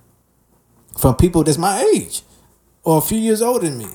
from 0.98 1.16
people 1.16 1.44
that's 1.44 1.58
my 1.58 1.82
age, 1.96 2.24
or 2.84 2.98
a 2.98 3.02
few 3.02 3.18
years 3.18 3.42
older 3.42 3.68
than 3.68 3.78
me. 3.78 3.88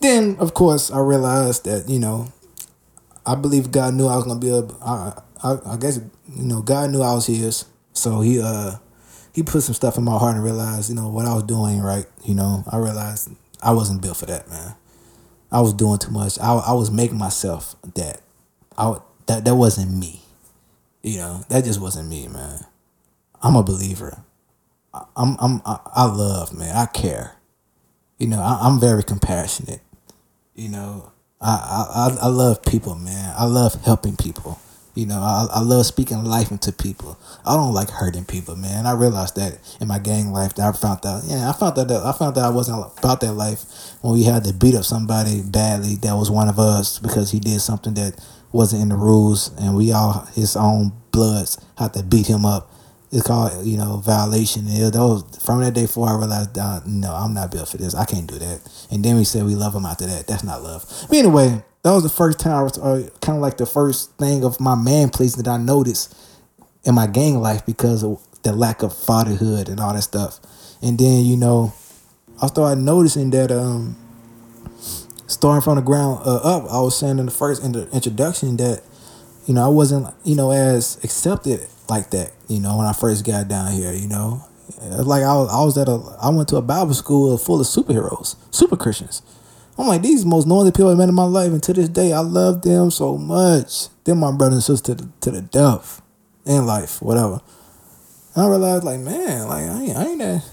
Then, 0.00 0.36
of 0.38 0.52
course, 0.52 0.90
I 0.90 0.98
realized 0.98 1.64
that 1.64 1.88
you 1.88 1.98
know, 1.98 2.30
I 3.24 3.34
believe 3.34 3.70
God 3.72 3.94
knew 3.94 4.06
I 4.06 4.16
was 4.16 4.24
gonna 4.24 4.38
be 4.40 4.50
a. 4.50 4.62
I, 4.84 5.22
I, 5.42 5.58
I 5.66 5.76
guess 5.78 5.96
you 5.96 6.44
know 6.44 6.60
God 6.60 6.90
knew 6.90 7.00
I 7.00 7.14
was 7.14 7.26
His, 7.26 7.64
so 7.94 8.20
He 8.20 8.38
uh 8.42 8.72
He 9.32 9.42
put 9.42 9.62
some 9.62 9.74
stuff 9.74 9.96
in 9.96 10.04
my 10.04 10.18
heart 10.18 10.34
and 10.34 10.44
realized 10.44 10.90
you 10.90 10.94
know 10.94 11.08
what 11.08 11.24
I 11.24 11.32
was 11.34 11.44
doing 11.44 11.80
right. 11.80 12.06
You 12.22 12.34
know, 12.34 12.64
I 12.70 12.76
realized 12.76 13.30
I 13.62 13.72
wasn't 13.72 14.02
built 14.02 14.18
for 14.18 14.26
that, 14.26 14.50
man. 14.50 14.74
I 15.50 15.60
was 15.60 15.72
doing 15.72 15.98
too 15.98 16.10
much. 16.10 16.38
I, 16.38 16.52
I 16.54 16.72
was 16.72 16.90
making 16.90 17.18
myself 17.18 17.76
that. 17.94 18.20
I 18.76 18.96
that 19.26 19.44
that 19.44 19.54
wasn't 19.54 19.92
me. 19.92 20.22
You 21.02 21.18
know, 21.18 21.44
that 21.48 21.64
just 21.64 21.80
wasn't 21.80 22.08
me, 22.08 22.28
man. 22.28 22.66
I'm 23.42 23.56
a 23.56 23.62
believer. 23.62 24.22
I'm 25.16 25.36
I'm 25.40 25.62
I 25.64 26.06
love, 26.06 26.56
man. 26.56 26.74
I 26.74 26.86
care. 26.86 27.36
You 28.18 28.28
know, 28.28 28.40
I, 28.40 28.66
am 28.66 28.80
very 28.80 29.02
compassionate. 29.02 29.80
You 30.54 30.70
know, 30.70 31.12
I, 31.40 32.10
I 32.12 32.24
I 32.24 32.28
love 32.28 32.62
people, 32.62 32.94
man. 32.94 33.34
I 33.36 33.44
love 33.44 33.74
helping 33.84 34.16
people. 34.16 34.58
You 34.96 35.04
know, 35.04 35.18
I, 35.18 35.46
I 35.56 35.60
love 35.60 35.84
speaking 35.84 36.24
life 36.24 36.50
into 36.50 36.72
people. 36.72 37.18
I 37.44 37.54
don't 37.54 37.74
like 37.74 37.90
hurting 37.90 38.24
people, 38.24 38.56
man. 38.56 38.86
I 38.86 38.92
realized 38.92 39.36
that 39.36 39.58
in 39.78 39.88
my 39.88 39.98
gang 39.98 40.32
life 40.32 40.54
that 40.54 40.66
I 40.66 40.72
found 40.72 41.04
out. 41.04 41.22
Yeah, 41.26 41.50
I 41.50 41.52
found 41.52 41.78
out 41.78 41.88
that 41.88 42.02
I 42.02 42.12
found 42.12 42.38
out 42.38 42.44
I 42.44 42.54
wasn't 42.54 42.82
about 42.98 43.20
that 43.20 43.34
life 43.34 43.64
when 44.00 44.14
we 44.14 44.24
had 44.24 44.44
to 44.44 44.54
beat 44.54 44.74
up 44.74 44.84
somebody 44.84 45.42
badly 45.42 45.96
that 45.96 46.14
was 46.14 46.30
one 46.30 46.48
of 46.48 46.58
us 46.58 46.98
because 46.98 47.30
he 47.30 47.38
did 47.38 47.60
something 47.60 47.92
that 47.94 48.18
wasn't 48.52 48.80
in 48.80 48.88
the 48.88 48.96
rules, 48.96 49.50
and 49.60 49.76
we 49.76 49.92
all 49.92 50.26
his 50.34 50.56
own 50.56 50.92
bloods 51.12 51.58
had 51.78 51.92
to 51.92 52.02
beat 52.02 52.26
him 52.26 52.46
up. 52.46 52.72
It's 53.16 53.26
called 53.26 53.64
you 53.64 53.78
know 53.78 53.96
violation. 53.96 54.66
That 54.66 54.92
was, 54.94 55.24
from 55.42 55.62
that 55.62 55.72
day 55.72 55.86
forward, 55.86 56.10
I 56.10 56.18
realized 56.18 56.58
uh, 56.58 56.80
no, 56.84 57.14
I'm 57.14 57.32
not 57.32 57.50
built 57.50 57.70
for 57.70 57.78
this. 57.78 57.94
I 57.94 58.04
can't 58.04 58.26
do 58.26 58.38
that. 58.38 58.60
And 58.90 59.02
then 59.02 59.16
we 59.16 59.24
said 59.24 59.46
we 59.46 59.54
love 59.54 59.74
him 59.74 59.86
after 59.86 60.04
that. 60.04 60.26
That's 60.26 60.44
not 60.44 60.62
love. 60.62 60.84
But 61.08 61.16
anyway, 61.16 61.64
that 61.82 61.92
was 61.92 62.02
the 62.02 62.10
first 62.10 62.38
time 62.38 62.52
I 62.52 62.62
was 62.62 62.76
uh, 62.76 63.08
kind 63.22 63.36
of 63.36 63.42
like 63.42 63.56
the 63.56 63.64
first 63.64 64.14
thing 64.18 64.44
of 64.44 64.60
my 64.60 64.74
man 64.74 65.08
place 65.08 65.34
that 65.36 65.48
I 65.48 65.56
noticed 65.56 66.14
in 66.84 66.94
my 66.94 67.06
gang 67.06 67.40
life 67.40 67.64
because 67.64 68.04
of 68.04 68.20
the 68.42 68.52
lack 68.52 68.82
of 68.82 68.94
fatherhood 68.94 69.70
and 69.70 69.80
all 69.80 69.94
that 69.94 70.02
stuff. 70.02 70.38
And 70.82 70.98
then 70.98 71.24
you 71.24 71.38
know, 71.38 71.72
I 72.42 72.48
started 72.48 72.82
noticing 72.82 73.30
that 73.30 73.50
um, 73.50 73.96
starting 75.26 75.62
from 75.62 75.76
the 75.76 75.80
ground 75.80 76.20
uh, 76.26 76.36
up, 76.36 76.70
I 76.70 76.82
was 76.82 76.98
saying 76.98 77.18
in 77.18 77.24
the 77.24 77.32
first 77.32 77.64
in 77.64 77.72
the 77.72 77.88
introduction 77.92 78.58
that 78.58 78.82
you 79.46 79.54
know 79.54 79.64
I 79.64 79.68
wasn't 79.68 80.14
you 80.22 80.36
know 80.36 80.50
as 80.50 81.02
accepted 81.02 81.66
like 81.88 82.10
that. 82.10 82.32
You 82.48 82.60
know 82.60 82.76
when 82.76 82.86
I 82.86 82.92
first 82.92 83.26
got 83.26 83.48
down 83.48 83.72
here, 83.72 83.92
you 83.92 84.08
know, 84.08 84.44
uh, 84.80 85.02
like 85.02 85.22
I 85.22 85.34
was, 85.34 85.48
I 85.50 85.64
was 85.64 85.78
at 85.78 85.88
a 85.88 86.00
I 86.22 86.30
went 86.30 86.48
to 86.48 86.56
a 86.56 86.62
Bible 86.62 86.94
school 86.94 87.36
full 87.38 87.60
of 87.60 87.66
superheroes, 87.66 88.36
super 88.50 88.76
Christians. 88.76 89.22
I'm 89.78 89.86
like, 89.86 90.02
these 90.02 90.24
most 90.24 90.46
noisy 90.46 90.70
people 90.70 90.90
I've 90.90 90.96
met 90.96 91.08
in 91.08 91.14
my 91.14 91.24
life, 91.24 91.52
and 91.52 91.62
to 91.64 91.72
this 91.72 91.88
day, 91.88 92.12
I 92.12 92.20
love 92.20 92.62
them 92.62 92.90
so 92.90 93.18
much. 93.18 93.88
They're 94.04 94.14
my 94.14 94.32
brother 94.32 94.54
and 94.54 94.64
sister 94.64 94.94
to 94.94 95.04
the, 95.04 95.10
to 95.20 95.30
the 95.30 95.42
death 95.42 96.00
in 96.46 96.64
life, 96.64 97.02
whatever. 97.02 97.42
And 98.34 98.44
I 98.44 98.48
realized, 98.48 98.84
like, 98.84 99.00
man, 99.00 99.48
like 99.48 99.64
I 99.64 99.82
ain't, 99.82 99.96
I 99.96 100.06
ain't 100.06 100.18
that. 100.20 100.44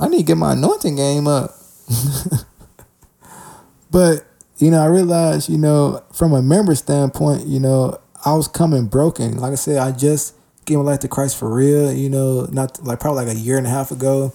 I 0.00 0.08
need 0.08 0.18
to 0.18 0.24
get 0.24 0.36
my 0.36 0.52
anointing 0.52 0.96
game 0.96 1.26
up. 1.26 1.54
but 3.90 4.24
you 4.58 4.70
know, 4.70 4.82
I 4.82 4.86
realized, 4.86 5.48
you 5.48 5.58
know, 5.58 6.02
from 6.12 6.32
a 6.32 6.42
member 6.42 6.74
standpoint, 6.74 7.46
you 7.46 7.60
know, 7.60 7.98
I 8.24 8.34
was 8.34 8.48
coming 8.48 8.86
broken. 8.86 9.38
Like 9.38 9.52
I 9.52 9.56
said, 9.56 9.78
I 9.78 9.92
just 9.92 10.34
gave 10.70 10.78
my 10.78 10.84
life 10.84 11.00
to 11.00 11.08
Christ 11.08 11.36
for 11.36 11.52
real. 11.52 11.92
You 11.92 12.08
know, 12.08 12.46
not 12.50 12.82
like 12.84 13.00
probably 13.00 13.26
like 13.26 13.36
a 13.36 13.38
year 13.38 13.58
and 13.58 13.66
a 13.66 13.70
half 13.70 13.90
ago, 13.90 14.32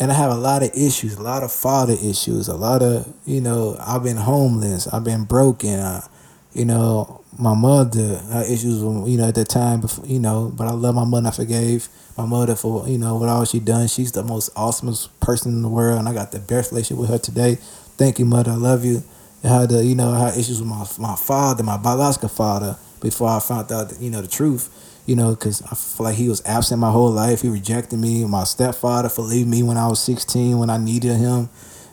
and 0.00 0.10
I 0.10 0.14
have 0.14 0.32
a 0.32 0.36
lot 0.36 0.62
of 0.62 0.70
issues, 0.74 1.14
a 1.14 1.22
lot 1.22 1.42
of 1.42 1.52
father 1.52 1.94
issues, 1.94 2.48
a 2.48 2.56
lot 2.56 2.82
of 2.82 3.12
you 3.24 3.40
know, 3.40 3.76
I've 3.80 4.02
been 4.02 4.16
homeless, 4.16 4.88
I've 4.88 5.04
been 5.04 5.24
broken. 5.24 5.78
I, 5.78 6.06
you 6.52 6.64
know, 6.64 7.22
my 7.38 7.54
mother 7.54 8.18
had 8.32 8.46
issues, 8.46 8.80
you 8.80 9.18
know, 9.18 9.28
at 9.28 9.34
that 9.34 9.48
time, 9.50 9.82
before, 9.82 10.06
you 10.06 10.18
know, 10.18 10.50
but 10.56 10.66
I 10.66 10.70
love 10.70 10.94
my 10.94 11.04
mother. 11.04 11.28
I 11.28 11.30
forgave 11.30 11.88
my 12.16 12.24
mother 12.24 12.56
for, 12.56 12.88
you 12.88 12.96
know, 12.96 13.16
what 13.16 13.28
all 13.28 13.44
she 13.44 13.60
done. 13.60 13.88
She's 13.88 14.12
the 14.12 14.22
most 14.22 14.54
awesomest 14.54 15.10
person 15.20 15.52
in 15.52 15.60
the 15.60 15.68
world, 15.68 15.98
and 15.98 16.08
I 16.08 16.14
got 16.14 16.32
the 16.32 16.38
best 16.38 16.72
relationship 16.72 16.98
with 16.98 17.10
her 17.10 17.18
today. 17.18 17.56
Thank 17.98 18.18
you, 18.18 18.24
mother. 18.24 18.52
I 18.52 18.54
love 18.54 18.86
you. 18.86 19.02
I 19.44 19.48
had, 19.48 19.68
the, 19.68 19.84
you 19.84 19.94
know, 19.94 20.12
I 20.12 20.30
had 20.30 20.38
issues 20.38 20.60
with 20.60 20.68
my 20.70 20.86
my 20.98 21.14
father, 21.14 21.62
my 21.62 21.76
biological 21.76 22.30
father, 22.30 22.78
before 23.00 23.28
I 23.28 23.38
found 23.38 23.70
out, 23.70 23.92
you 24.00 24.10
know, 24.10 24.22
the 24.22 24.28
truth. 24.28 24.70
You 25.06 25.16
know, 25.16 25.30
because 25.30 25.62
I 25.62 25.74
feel 25.74 26.04
like 26.04 26.16
he 26.16 26.28
was 26.28 26.42
absent 26.44 26.80
my 26.80 26.90
whole 26.90 27.10
life. 27.10 27.42
He 27.42 27.48
rejected 27.48 27.98
me. 27.98 28.24
My 28.24 28.44
stepfather 28.44 29.08
for 29.08 29.22
leaving 29.22 29.50
me 29.50 29.62
when 29.62 29.76
I 29.76 29.86
was 29.86 30.02
sixteen, 30.02 30.58
when 30.58 30.68
I 30.68 30.78
needed 30.78 31.16
him. 31.16 31.48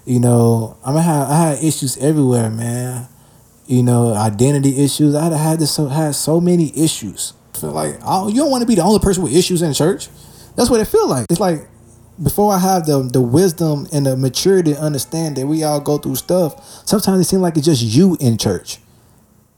You 0.05 0.19
know, 0.19 0.77
I 0.83 0.89
mean, 0.89 0.99
I 0.99 1.01
had, 1.01 1.27
I 1.27 1.37
had 1.49 1.63
issues 1.63 1.95
everywhere, 1.97 2.49
man 2.49 3.07
you 3.65 3.83
know, 3.83 4.13
identity 4.13 4.83
issues. 4.83 5.15
I 5.15 5.35
had 5.35 5.59
this 5.59 5.71
so 5.71 5.87
had 5.87 6.15
so 6.15 6.41
many 6.41 6.77
issues. 6.77 7.33
I 7.55 7.59
feel 7.59 7.71
like 7.71 7.99
oh, 8.03 8.27
you 8.27 8.35
don't 8.35 8.51
want 8.51 8.61
to 8.61 8.67
be 8.67 8.75
the 8.75 8.83
only 8.83 8.99
person 8.99 9.23
with 9.23 9.33
issues 9.33 9.61
in 9.61 9.73
church. 9.73 10.09
That's 10.55 10.69
what 10.69 10.79
it 10.79 10.85
feel 10.85 11.07
like. 11.07 11.27
It's 11.29 11.39
like 11.39 11.67
before 12.21 12.53
I 12.53 12.59
have 12.59 12.85
the 12.85 13.01
the 13.03 13.21
wisdom 13.21 13.87
and 13.93 14.05
the 14.05 14.17
maturity 14.17 14.73
to 14.73 14.79
understand 14.79 15.37
that 15.37 15.47
we 15.47 15.63
all 15.63 15.79
go 15.79 15.97
through 15.97 16.15
stuff. 16.15 16.85
Sometimes 16.87 17.21
it 17.21 17.29
seems 17.29 17.41
like 17.41 17.57
it's 17.57 17.65
just 17.65 17.81
you 17.81 18.17
in 18.19 18.37
church. 18.37 18.79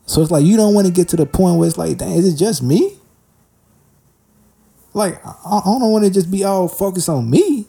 So 0.06 0.22
it's 0.22 0.32
like 0.32 0.46
you 0.46 0.56
don't 0.56 0.74
want 0.76 0.86
to 0.88 0.94
get 0.94 1.10
to 1.10 1.16
the 1.16 1.26
point 1.26 1.58
where 1.58 1.68
it's 1.68 1.78
like, 1.78 1.98
dang, 1.98 2.12
is 2.12 2.32
it 2.32 2.38
just 2.38 2.62
me? 2.62 2.98
Like 4.96 5.24
I, 5.26 5.58
I 5.58 5.62
don't 5.66 5.92
want 5.92 6.06
to 6.06 6.10
just 6.10 6.32
be 6.32 6.46
all 6.46 6.70
focused 6.70 7.10
on 7.10 7.30
me. 7.30 7.68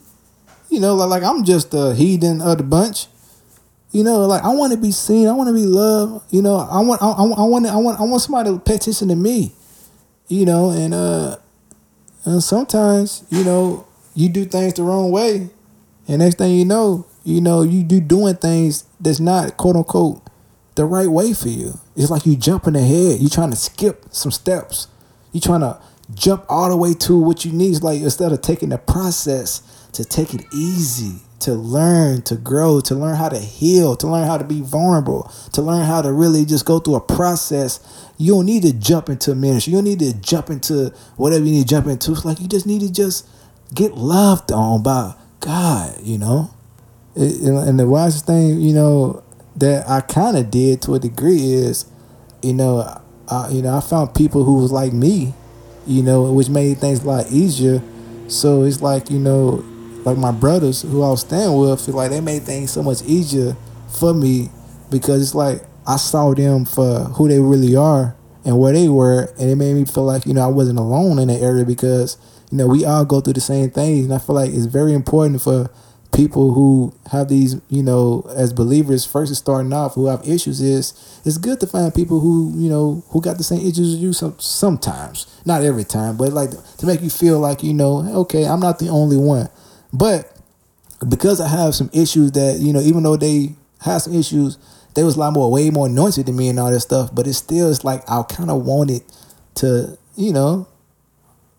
You 0.69 0.79
know, 0.79 0.95
like, 0.95 1.09
like 1.09 1.23
I'm 1.23 1.43
just 1.43 1.73
a 1.73 1.93
heathen 1.93 2.41
of 2.41 2.57
the 2.57 2.63
bunch. 2.63 3.07
You 3.91 4.03
know, 4.03 4.25
like 4.25 4.43
I 4.43 4.49
want 4.49 4.71
to 4.71 4.77
be 4.77 4.91
seen. 4.91 5.27
I 5.27 5.33
want 5.33 5.49
to 5.49 5.53
be 5.53 5.65
loved. 5.65 6.33
You 6.33 6.41
know, 6.41 6.55
I 6.55 6.79
want, 6.79 7.01
I, 7.01 7.07
I, 7.07 7.23
I 7.23 7.43
want, 7.43 7.65
I 7.65 7.75
want, 7.75 7.99
I 7.99 8.03
want 8.03 8.21
somebody 8.21 8.49
to 8.49 8.59
pay 8.59 8.75
attention 8.75 9.09
to 9.09 9.15
me. 9.15 9.51
You 10.29 10.45
know, 10.45 10.71
and 10.71 10.93
uh, 10.93 11.35
and 12.23 12.41
sometimes 12.41 13.25
you 13.29 13.43
know 13.43 13.85
you 14.15 14.29
do 14.29 14.45
things 14.45 14.73
the 14.75 14.83
wrong 14.83 15.11
way, 15.11 15.49
and 16.07 16.19
next 16.19 16.37
thing 16.37 16.55
you 16.55 16.65
know, 16.65 17.05
you 17.25 17.41
know 17.41 17.61
you 17.61 17.83
do 17.83 17.99
doing 17.99 18.35
things 18.35 18.85
that's 19.01 19.19
not 19.19 19.57
quote 19.57 19.75
unquote 19.75 20.21
the 20.75 20.85
right 20.85 21.07
way 21.07 21.33
for 21.33 21.49
you. 21.49 21.77
It's 21.97 22.09
like 22.09 22.25
you 22.25 22.37
jumping 22.37 22.75
ahead. 22.75 23.19
You 23.19 23.27
trying 23.27 23.51
to 23.51 23.57
skip 23.57 24.05
some 24.11 24.31
steps. 24.31 24.87
You 25.33 25.41
trying 25.41 25.61
to 25.61 25.79
jump 26.13 26.45
all 26.49 26.69
the 26.69 26.77
way 26.77 26.93
to 26.93 27.17
what 27.17 27.45
you 27.45 27.51
need. 27.51 27.81
Like 27.81 28.01
instead 28.01 28.31
of 28.31 28.41
taking 28.41 28.69
the 28.69 28.77
process 28.77 29.89
to 29.93 30.05
take 30.05 30.33
it 30.33 30.45
easy 30.53 31.21
to 31.39 31.53
learn 31.53 32.21
to 32.23 32.35
grow, 32.35 32.81
to 32.81 32.95
learn 32.95 33.15
how 33.15 33.29
to 33.29 33.39
heal, 33.39 33.95
to 33.95 34.07
learn 34.07 34.27
how 34.27 34.37
to 34.37 34.43
be 34.43 34.61
vulnerable, 34.61 35.31
to 35.53 35.61
learn 35.61 35.85
how 35.85 36.01
to 36.01 36.11
really 36.11 36.45
just 36.45 36.65
go 36.65 36.79
through 36.79 36.95
a 36.95 37.01
process. 37.01 37.79
You 38.17 38.33
don't 38.33 38.45
need 38.45 38.63
to 38.63 38.73
jump 38.73 39.09
into 39.09 39.35
ministry. 39.35 39.71
You 39.71 39.77
don't 39.77 39.85
need 39.85 39.99
to 39.99 40.13
jump 40.13 40.49
into 40.49 40.93
whatever 41.15 41.45
you 41.45 41.51
need 41.51 41.61
to 41.61 41.67
jump 41.67 41.87
into. 41.87 42.11
It's 42.11 42.25
like 42.25 42.39
you 42.39 42.47
just 42.47 42.65
need 42.65 42.81
to 42.81 42.91
just 42.91 43.27
get 43.73 43.93
loved 43.93 44.51
on 44.51 44.81
by 44.81 45.13
God, 45.39 45.99
you 46.01 46.17
know? 46.17 46.53
and 47.15 47.79
the 47.79 47.87
wisest 47.87 48.27
thing, 48.27 48.61
you 48.61 48.73
know, 48.73 49.23
that 49.55 49.89
I 49.89 50.01
kind 50.01 50.37
of 50.37 50.51
did 50.51 50.83
to 50.83 50.93
a 50.93 50.99
degree 50.99 51.53
is, 51.53 51.85
you 52.43 52.53
know, 52.53 53.01
I, 53.27 53.49
you 53.49 53.63
know, 53.63 53.75
I 53.75 53.81
found 53.81 54.13
people 54.13 54.43
who 54.43 54.55
was 54.61 54.71
like 54.71 54.93
me, 54.93 55.33
you 55.87 56.03
know, 56.03 56.31
which 56.31 56.49
made 56.49 56.77
things 56.77 57.03
a 57.03 57.07
lot 57.07 57.31
easier. 57.31 57.81
So 58.27 58.63
it's 58.63 58.81
like, 58.81 59.09
you 59.09 59.19
know, 59.19 59.63
like 60.03 60.17
my 60.17 60.31
brothers 60.31 60.81
who 60.81 61.03
I 61.03 61.09
was 61.09 61.21
staying 61.21 61.57
with, 61.57 61.85
feel 61.85 61.95
like 61.95 62.11
they 62.11 62.21
made 62.21 62.43
things 62.43 62.71
so 62.71 62.83
much 62.83 63.01
easier 63.03 63.55
for 63.99 64.13
me 64.13 64.49
because 64.89 65.21
it's 65.21 65.35
like 65.35 65.63
I 65.85 65.97
saw 65.97 66.33
them 66.33 66.65
for 66.65 67.05
who 67.15 67.27
they 67.27 67.39
really 67.39 67.75
are 67.75 68.15
and 68.45 68.57
where 68.57 68.73
they 68.73 68.87
were, 68.87 69.33
and 69.39 69.49
it 69.49 69.55
made 69.55 69.73
me 69.73 69.85
feel 69.85 70.05
like 70.05 70.25
you 70.25 70.33
know 70.33 70.41
I 70.41 70.47
wasn't 70.47 70.79
alone 70.79 71.19
in 71.19 71.27
that 71.27 71.41
area 71.41 71.65
because 71.65 72.17
you 72.51 72.57
know 72.57 72.67
we 72.67 72.85
all 72.85 73.03
go 73.03 73.19
through 73.19 73.33
the 73.33 73.41
same 73.41 73.69
things, 73.69 74.05
and 74.05 74.13
I 74.13 74.17
feel 74.17 74.35
like 74.35 74.51
it's 74.51 74.65
very 74.65 74.93
important 74.93 75.41
for 75.41 75.69
people 76.13 76.53
who 76.53 76.93
have 77.11 77.27
these 77.27 77.59
you 77.69 77.83
know 77.83 78.27
as 78.35 78.51
believers 78.53 79.05
first 79.05 79.33
starting 79.35 79.71
off 79.71 79.93
who 79.93 80.07
have 80.07 80.27
issues 80.27 80.61
is 80.61 81.21
it's 81.25 81.37
good 81.37 81.59
to 81.59 81.67
find 81.67 81.93
people 81.93 82.19
who 82.19 82.53
you 82.55 82.69
know 82.69 83.03
who 83.09 83.21
got 83.21 83.37
the 83.37 83.43
same 83.43 83.59
issues 83.59 83.93
as 83.93 83.97
you 83.97 84.13
some, 84.13 84.35
sometimes 84.39 85.27
not 85.45 85.63
every 85.63 85.83
time 85.83 86.17
but 86.17 86.33
like 86.33 86.49
to 86.77 86.85
make 86.85 87.01
you 87.01 87.09
feel 87.09 87.39
like 87.39 87.61
you 87.61 87.73
know 87.73 87.99
okay 88.13 88.45
i'm 88.45 88.59
not 88.59 88.79
the 88.79 88.87
only 88.87 89.17
one 89.17 89.47
but 89.93 90.37
because 91.07 91.39
I 91.39 91.47
have 91.47 91.75
some 91.75 91.89
issues 91.93 92.31
that, 92.33 92.59
you 92.59 92.73
know, 92.73 92.79
even 92.79 93.03
though 93.03 93.17
they 93.17 93.55
have 93.81 94.01
some 94.01 94.13
issues, 94.13 94.57
they 94.95 95.03
was 95.03 95.15
a 95.15 95.19
lot 95.19 95.33
more, 95.33 95.51
way 95.51 95.69
more 95.69 95.87
anointed 95.87 96.25
than 96.25 96.35
me 96.35 96.49
and 96.49 96.59
all 96.59 96.71
that 96.71 96.79
stuff. 96.79 97.13
But 97.13 97.27
it 97.27 97.33
still 97.33 97.69
is 97.69 97.83
like 97.83 98.09
I 98.09 98.23
kind 98.23 98.49
of 98.49 98.65
wanted 98.65 99.03
to, 99.55 99.97
you 100.15 100.33
know, 100.33 100.67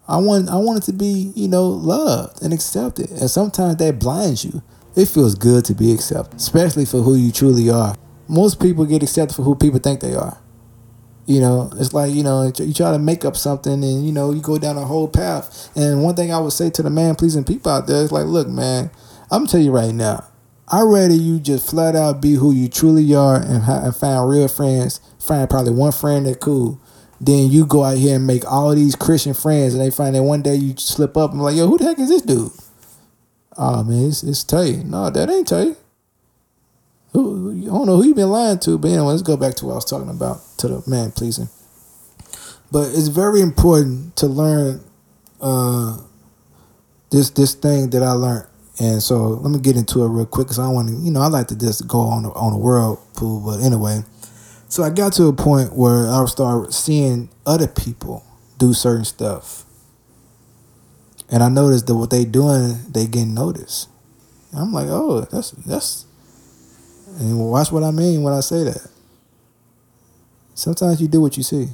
I 0.09 0.17
want 0.17 0.49
I 0.49 0.57
wanted 0.57 0.85
to 0.85 0.93
be, 0.93 1.33
you 1.37 1.49
know, 1.49 1.67
loved 1.67 2.43
and 2.43 2.53
accepted. 2.55 3.11
And 3.11 3.31
sometimes 3.31 3.77
that 3.77 3.99
blinds 3.99 4.45
you. 4.45 4.63
It 4.97 5.07
feels 5.07 5.35
good 5.35 5.65
to 5.67 5.75
be 5.75 5.93
accepted, 5.93 6.41
especially 6.41 6.85
for 6.85 7.03
who 7.03 7.15
you 7.15 7.31
truly 7.31 7.71
are. 7.71 7.95
Most 8.27 8.61
people 8.61 8.85
get 8.85 9.03
accepted 9.03 9.37
for 9.37 9.43
who 9.43 9.55
people 9.55 9.79
think 9.79 10.01
they 10.01 10.15
are. 10.15 10.39
You 11.27 11.41
know, 11.41 11.71
it's 11.77 11.93
like, 11.93 12.13
you 12.13 12.23
know, 12.23 12.51
you 12.59 12.73
try 12.73 12.91
to 12.91 12.99
make 12.99 13.25
up 13.25 13.37
something 13.37 13.85
and, 13.85 14.07
you 14.07 14.13
know, 14.13 14.33
you 14.33 14.41
go 14.41 14.59
down 14.59 14.79
a 14.79 14.85
whole 14.85 15.09
path. 15.09 15.71
And 15.77 16.03
one 16.03 16.17
thing 16.17 16.33
I 16.33 16.39
would 16.39 16.55
say 16.55 16.71
to 16.71 16.83
the 16.83 16.89
man 16.89 17.17
pleasing 17.17 17.45
people 17.45 17.71
out 17.71 17.87
there 17.87 18.03
is 18.03 18.11
like, 18.11 18.25
look, 18.25 18.49
man, 18.49 18.91
I'm 19.31 19.47
tell 19.47 19.61
you 19.61 19.71
right 19.71 19.95
now, 19.95 20.27
I'd 20.69 20.83
rather 20.83 21.15
you 21.15 21.39
just 21.39 21.69
flat 21.69 21.95
out 21.95 22.23
be 22.23 22.33
who 22.35 22.53
you 22.53 22.69
truly 22.69 23.15
are 23.15 23.37
and, 23.37 23.63
and 23.63 23.95
find 23.95 24.29
real 24.29 24.49
friends, 24.49 25.01
find 25.19 25.49
probably 25.51 25.75
one 25.75 25.93
friend 25.93 26.25
that 26.27 26.41
cool. 26.41 26.81
Then 27.21 27.51
you 27.51 27.67
go 27.67 27.85
out 27.85 27.99
here 27.99 28.17
and 28.17 28.27
make 28.27 28.51
all 28.51 28.75
these 28.75 28.95
Christian 28.95 29.35
friends, 29.35 29.75
and 29.75 29.83
they 29.83 29.91
find 29.91 30.15
that 30.15 30.23
one 30.23 30.43
day 30.43 30.55
you 30.55 30.75
slip 30.77 31.17
up 31.17 31.33
and 31.33 31.41
I'm 31.41 31.45
like, 31.45 31.57
yo, 31.57 31.67
who 31.67 31.79
the 31.79 31.85
heck 31.85 31.99
is 31.99 32.09
this 32.09 32.23
dude? 32.23 32.53
Oh 33.57 33.83
man, 33.83 34.09
it's, 34.09 34.23
it's 34.23 34.45
Tay. 34.45 34.83
No, 34.85 35.11
that 35.11 35.29
ain't 35.29 35.49
Tay. 35.49 35.75
Who, 37.13 37.63
I 37.63 37.67
don't 37.67 37.87
know 37.87 37.97
who 37.97 38.07
you 38.07 38.15
been 38.15 38.31
lying 38.31 38.61
to, 38.61 38.79
but 38.79 38.89
anyway, 38.89 39.09
let's 39.09 39.23
go 39.23 39.37
back 39.37 39.55
to 39.57 39.67
what 39.67 39.73
I 39.73 39.77
was 39.77 39.85
talking 39.85 40.11
about 40.11 40.41
to 40.59 40.69
the 40.69 40.83
man 40.89 41.11
pleasing. 41.11 41.49
But 42.71 42.89
it's 42.89 43.09
very 43.09 43.41
important 43.41 44.15
to 44.17 44.27
learn 44.27 44.85
uh, 45.41 45.99
this 47.11 47.31
this 47.31 47.55
thing 47.55 47.91
that 47.91 48.03
I 48.03 48.13
learned, 48.13 48.47
and 48.79 49.03
so 49.03 49.29
let 49.29 49.51
me 49.51 49.59
get 49.59 49.77
into 49.77 50.05
it 50.05 50.09
real 50.09 50.27
quick 50.27 50.47
because 50.47 50.59
I 50.59 50.69
want 50.69 50.89
to, 50.89 50.95
you 50.95 51.11
know, 51.11 51.21
I 51.21 51.29
like 51.29 51.49
to 51.49 51.59
just 51.59 51.89
go 51.89 52.01
on 52.01 52.25
the, 52.25 52.29
on 52.31 52.53
a 52.53 52.59
whirlpool. 52.59 53.41
But 53.41 53.65
anyway, 53.65 54.05
so 54.69 54.83
I 54.83 54.91
got 54.91 55.13
to 55.15 55.27
a 55.27 55.33
point 55.33 55.75
where 55.75 56.09
I 56.09 56.25
start 56.27 56.73
seeing 56.73 57.31
other 57.47 57.67
people 57.67 58.25
do 58.59 58.75
certain 58.75 59.05
stuff, 59.05 59.65
and 61.31 61.43
I 61.43 61.49
noticed 61.49 61.87
that 61.87 61.95
what 61.95 62.11
they 62.11 62.25
doing, 62.25 62.79
they 62.91 63.07
getting 63.07 63.35
noticed. 63.35 63.89
I'm 64.57 64.73
like, 64.73 64.89
oh, 64.89 65.23
that's 65.31 65.51
that's 65.51 66.07
and 67.19 67.39
watch 67.39 67.73
what 67.73 67.83
I 67.83 67.91
mean 67.91 68.23
when 68.23 68.33
I 68.33 68.41
say 68.41 68.65
that. 68.65 68.91
Sometimes 70.55 71.01
you 71.01 71.09
do 71.09 71.21
what 71.21 71.37
you 71.37 71.43
see. 71.43 71.69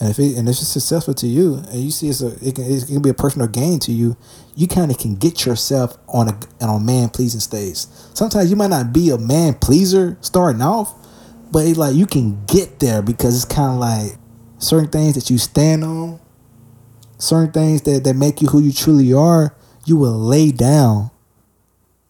And 0.00 0.10
if 0.10 0.18
it, 0.18 0.36
and 0.36 0.48
if 0.48 0.56
it's 0.56 0.66
successful 0.66 1.14
to 1.14 1.26
you, 1.26 1.54
and 1.54 1.80
you 1.80 1.90
see 1.90 2.08
it's 2.08 2.20
a 2.20 2.28
it 2.46 2.56
can, 2.56 2.64
it 2.64 2.86
can 2.86 3.00
be 3.00 3.10
a 3.10 3.14
personal 3.14 3.46
gain 3.46 3.78
to 3.80 3.92
you, 3.92 4.16
you 4.56 4.66
kind 4.66 4.90
of 4.90 4.98
can 4.98 5.14
get 5.14 5.46
yourself 5.46 5.96
on 6.08 6.28
a 6.28 6.38
on 6.60 6.82
a 6.82 6.84
man 6.84 7.10
pleasing 7.10 7.40
stage. 7.40 7.76
Sometimes 8.14 8.50
you 8.50 8.56
might 8.56 8.70
not 8.70 8.92
be 8.92 9.10
a 9.10 9.18
man 9.18 9.54
pleaser 9.54 10.18
starting 10.20 10.62
off, 10.62 10.94
but 11.54 11.66
it 11.66 11.76
like 11.76 11.94
you 11.94 12.04
can 12.04 12.44
get 12.46 12.80
there 12.80 13.00
because 13.00 13.36
it's 13.36 13.44
kind 13.44 13.74
of 13.74 13.78
like 13.78 14.18
certain 14.58 14.90
things 14.90 15.14
that 15.14 15.30
you 15.30 15.38
stand 15.38 15.84
on, 15.84 16.18
certain 17.16 17.52
things 17.52 17.82
that 17.82 18.02
that 18.02 18.14
make 18.14 18.42
you 18.42 18.48
who 18.48 18.60
you 18.60 18.72
truly 18.72 19.12
are. 19.12 19.54
You 19.84 19.96
will 19.96 20.18
lay 20.18 20.50
down 20.50 21.12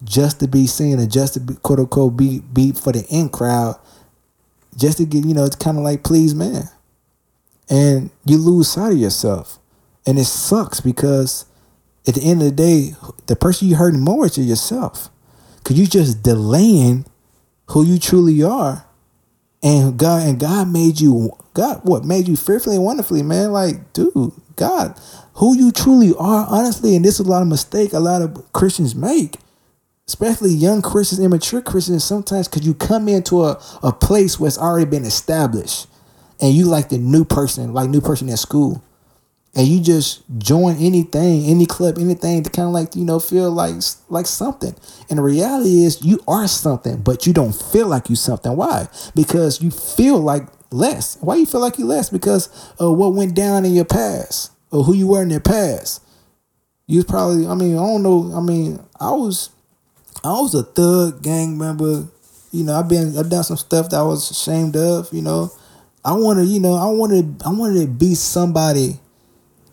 just 0.03 0.41
to 0.41 0.49
be 0.49 0.67
seen 0.67 0.99
and 0.99 1.13
just 1.13 1.35
to 1.35 1.41
be 1.41 1.57
quote 1.57 1.79
unquote 1.79 2.17
be 2.17 2.41
be 2.41 2.73
for 2.73 2.91
the 2.91 3.05
in 3.11 3.29
crowd, 3.29 3.79
just 4.79 4.97
to 4.97 5.05
get 5.05 5.27
you 5.27 5.35
know 5.35 5.45
it's 5.45 5.57
kind 5.57 5.77
of 5.77 5.85
like 5.85 6.03
please 6.03 6.35
man, 6.35 6.71
and 7.69 8.09
you 8.25 8.39
lose 8.39 8.71
sight 8.71 8.93
of 8.93 8.99
yourself, 8.99 9.59
and 10.07 10.19
it 10.19 10.25
sucks 10.25 10.81
because 10.81 11.45
at 12.09 12.15
the 12.15 12.23
end 12.23 12.41
of 12.41 12.49
the 12.49 12.55
day, 12.57 12.95
the 13.27 13.37
person 13.37 13.69
you 13.69 13.77
hurting 13.77 14.01
more 14.01 14.25
is 14.25 14.39
yourself, 14.39 15.11
cause 15.65 15.77
you 15.77 15.87
just 15.87 16.23
delaying 16.23 17.05
who 17.67 17.85
you 17.85 17.99
truly 17.99 18.43
are, 18.43 18.87
And 19.65 19.99
God 19.99 20.29
and 20.29 20.39
God 20.39 20.69
made 20.71 21.01
you 21.01 21.33
God 21.55 21.81
what 21.85 22.05
made 22.05 22.29
you 22.29 22.37
fearfully 22.37 22.77
and 22.77 22.85
wonderfully, 22.85 23.23
man. 23.23 23.51
Like, 23.51 23.95
dude, 23.95 24.33
God, 24.57 25.01
who 25.35 25.57
you 25.57 25.73
truly 25.73 26.13
are, 26.19 26.47
honestly, 26.49 26.95
and 26.95 27.05
this 27.05 27.19
is 27.19 27.27
a 27.27 27.31
lot 27.31 27.41
of 27.41 27.49
mistake 27.49 27.95
a 27.95 27.99
lot 27.99 28.21
of 28.21 28.53
Christians 28.53 28.95
make. 28.95 29.39
Especially 30.07 30.51
young 30.51 30.83
Christians, 30.83 31.19
immature 31.19 31.63
Christians, 31.63 32.05
sometimes 32.05 32.47
because 32.47 32.67
you 32.67 32.75
come 32.75 33.09
into 33.09 33.43
a, 33.43 33.59
a 33.83 33.91
place 33.91 34.39
where 34.39 34.49
it's 34.49 34.59
already 34.59 34.85
been 34.85 35.07
established 35.07 35.87
and 36.43 36.53
you 36.53 36.67
like 36.67 36.91
the 36.91 36.99
new 36.99 37.25
person, 37.25 37.73
like 37.73 37.89
new 37.89 38.03
person 38.03 38.29
in 38.29 38.37
school 38.37 38.85
and 39.57 39.67
you 39.69 39.81
just 39.81 40.23
join 40.39 40.77
anything, 40.77 41.45
any 41.45 41.67
club, 41.67 41.99
anything 41.99 42.43
to 42.43 42.51
kind 42.51 42.67
of 42.67 42.75
like 42.75 42.97
you 42.97 43.05
know 43.05 43.21
feel 43.21 43.51
like 43.51 43.75
like 44.09 44.27
something. 44.27 44.75
And 45.09 45.19
the 45.19 45.23
reality 45.23 45.85
is 45.85 46.05
you 46.05 46.21
are 46.27 46.49
something, 46.49 47.03
but 47.03 47.27
you 47.27 47.33
don't 47.33 47.55
feel 47.55 47.87
like 47.87 48.11
you 48.11 48.17
something. 48.17 48.57
Why? 48.57 48.89
Because 49.15 49.63
you 49.63 49.71
feel 49.71 50.19
like 50.19 50.47
less. 50.73 51.17
Why 51.21 51.37
you 51.37 51.47
feel 51.47 51.61
like 51.61 51.79
you 51.79 51.87
less? 51.87 52.11
Because 52.11 52.49
of 52.79 52.97
what 52.97 53.15
went 53.15 53.35
down 53.35 53.65
in 53.65 53.75
your 53.75 53.85
past 53.85 54.51
or 54.71 54.83
who 54.83 54.95
you 54.95 55.07
were 55.07 55.23
in 55.23 55.31
your 55.31 55.41
past. 55.41 56.03
You 56.87 56.99
was 56.99 57.05
probably. 57.05 57.47
I 57.47 57.55
mean, 57.55 57.75
I 57.75 57.81
don't 57.81 58.03
know. 58.03 58.33
I 58.37 58.41
mean, 58.41 58.81
I 59.01 59.13
was, 59.13 59.51
I 60.23 60.33
was 60.33 60.55
a 60.55 60.65
thug 60.65 61.23
gang 61.23 61.57
member. 61.57 62.09
You 62.51 62.65
know, 62.65 62.79
I've 62.79 62.89
been, 62.89 63.17
I've 63.17 63.31
done 63.31 63.45
some 63.45 63.57
stuff 63.57 63.91
that 63.91 63.97
I 63.97 64.03
was 64.03 64.31
ashamed 64.31 64.77
of. 64.77 65.13
You 65.13 65.23
know, 65.23 65.51
I 66.05 66.13
wanted, 66.13 66.47
you 66.49 66.61
know, 66.61 66.75
I 66.75 66.87
wanted, 66.91 67.43
I 67.45 67.51
wanted 67.51 67.81
to 67.81 67.87
be 67.89 68.15
somebody 68.15 69.01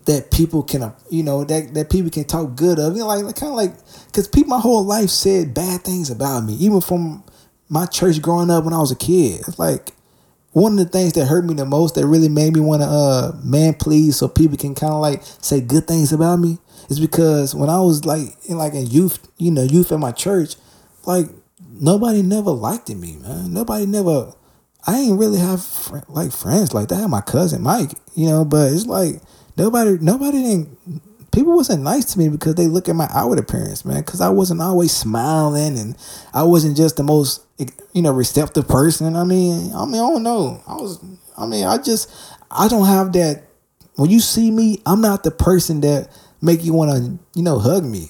that 0.06 0.30
people 0.30 0.62
can 0.62 0.92
you 1.10 1.22
know 1.22 1.44
that, 1.44 1.74
that 1.74 1.90
people 1.90 2.10
can 2.10 2.24
talk 2.24 2.56
good 2.56 2.78
of. 2.78 2.94
You 2.94 3.00
know 3.00 3.06
like, 3.06 3.24
like 3.24 3.36
kind 3.36 3.50
of 3.50 3.56
like 3.56 3.74
because 4.06 4.28
people 4.28 4.50
my 4.50 4.60
whole 4.60 4.84
life 4.84 5.10
said 5.10 5.54
bad 5.54 5.82
things 5.82 6.10
about 6.10 6.40
me 6.40 6.54
even 6.54 6.80
from 6.80 7.24
my 7.68 7.86
church 7.86 8.20
growing 8.20 8.50
up 8.50 8.64
when 8.64 8.74
i 8.74 8.78
was 8.78 8.90
a 8.92 8.96
kid. 8.96 9.40
It's 9.40 9.58
like 9.58 9.92
one 10.52 10.72
of 10.72 10.78
the 10.78 10.84
things 10.84 11.14
that 11.14 11.26
hurt 11.26 11.44
me 11.44 11.54
the 11.54 11.64
most 11.64 11.94
that 11.94 12.06
really 12.06 12.28
made 12.28 12.52
me 12.54 12.60
want 12.60 12.82
to 12.82 12.88
uh 12.88 13.32
man 13.42 13.74
please 13.74 14.16
so 14.16 14.28
people 14.28 14.56
can 14.56 14.74
kind 14.74 14.92
of 14.92 15.00
like 15.00 15.22
say 15.40 15.60
good 15.60 15.86
things 15.86 16.12
about 16.12 16.36
me 16.38 16.58
is 16.90 17.00
because 17.00 17.54
when 17.54 17.70
i 17.70 17.80
was 17.80 18.04
like 18.04 18.36
in 18.46 18.58
like 18.58 18.74
in 18.74 18.86
youth 18.86 19.26
you 19.38 19.50
know 19.50 19.62
youth 19.62 19.90
at 19.92 19.98
my 19.98 20.12
church 20.12 20.56
like 21.06 21.26
nobody 21.70 22.22
never 22.22 22.50
liked 22.50 22.88
me 22.90 23.16
man. 23.16 23.52
Nobody 23.52 23.86
never 23.86 24.32
i 24.86 24.98
ain't 24.98 25.18
really 25.18 25.38
have 25.38 25.66
like 26.08 26.32
friends 26.32 26.74
like 26.74 26.88
that. 26.88 27.08
My 27.08 27.20
cousin 27.20 27.62
mike 27.62 27.92
you 28.14 28.26
know 28.28 28.44
but 28.44 28.72
it's 28.72 28.86
like 28.86 29.22
nobody 29.56 29.98
nobody 30.00 30.42
didn't 30.42 31.02
people 31.32 31.56
wasn't 31.56 31.82
nice 31.82 32.04
to 32.12 32.18
me 32.18 32.28
because 32.28 32.54
they 32.54 32.66
look 32.66 32.88
at 32.88 32.94
my 32.94 33.08
outward 33.12 33.38
appearance, 33.38 33.84
man. 33.84 34.02
Because 34.02 34.20
I 34.20 34.28
wasn't 34.28 34.60
always 34.60 34.92
smiling 34.92 35.78
and 35.78 35.96
I 36.32 36.44
wasn't 36.44 36.76
just 36.76 36.96
the 36.96 37.02
most 37.02 37.44
eh, 37.58 37.66
you 37.92 38.02
know 38.02 38.12
receptive 38.12 38.68
person. 38.68 39.16
I 39.16 39.24
mean, 39.24 39.72
I 39.74 39.84
mean, 39.84 40.00
I 40.00 40.08
don't 40.08 40.22
know. 40.22 40.62
I 40.68 40.74
was. 40.74 41.02
I 41.36 41.46
mean, 41.46 41.64
I 41.64 41.78
just 41.78 42.12
I 42.50 42.68
don't 42.68 42.86
have 42.86 43.12
that. 43.14 43.44
When 43.96 44.10
you 44.10 44.20
see 44.20 44.50
me, 44.50 44.80
I'm 44.86 45.00
not 45.00 45.22
the 45.22 45.30
person 45.30 45.80
that 45.80 46.08
make 46.40 46.64
you 46.64 46.72
want 46.72 46.90
to 46.92 47.18
you 47.38 47.42
know 47.42 47.58
hug 47.58 47.84
me. 47.84 48.08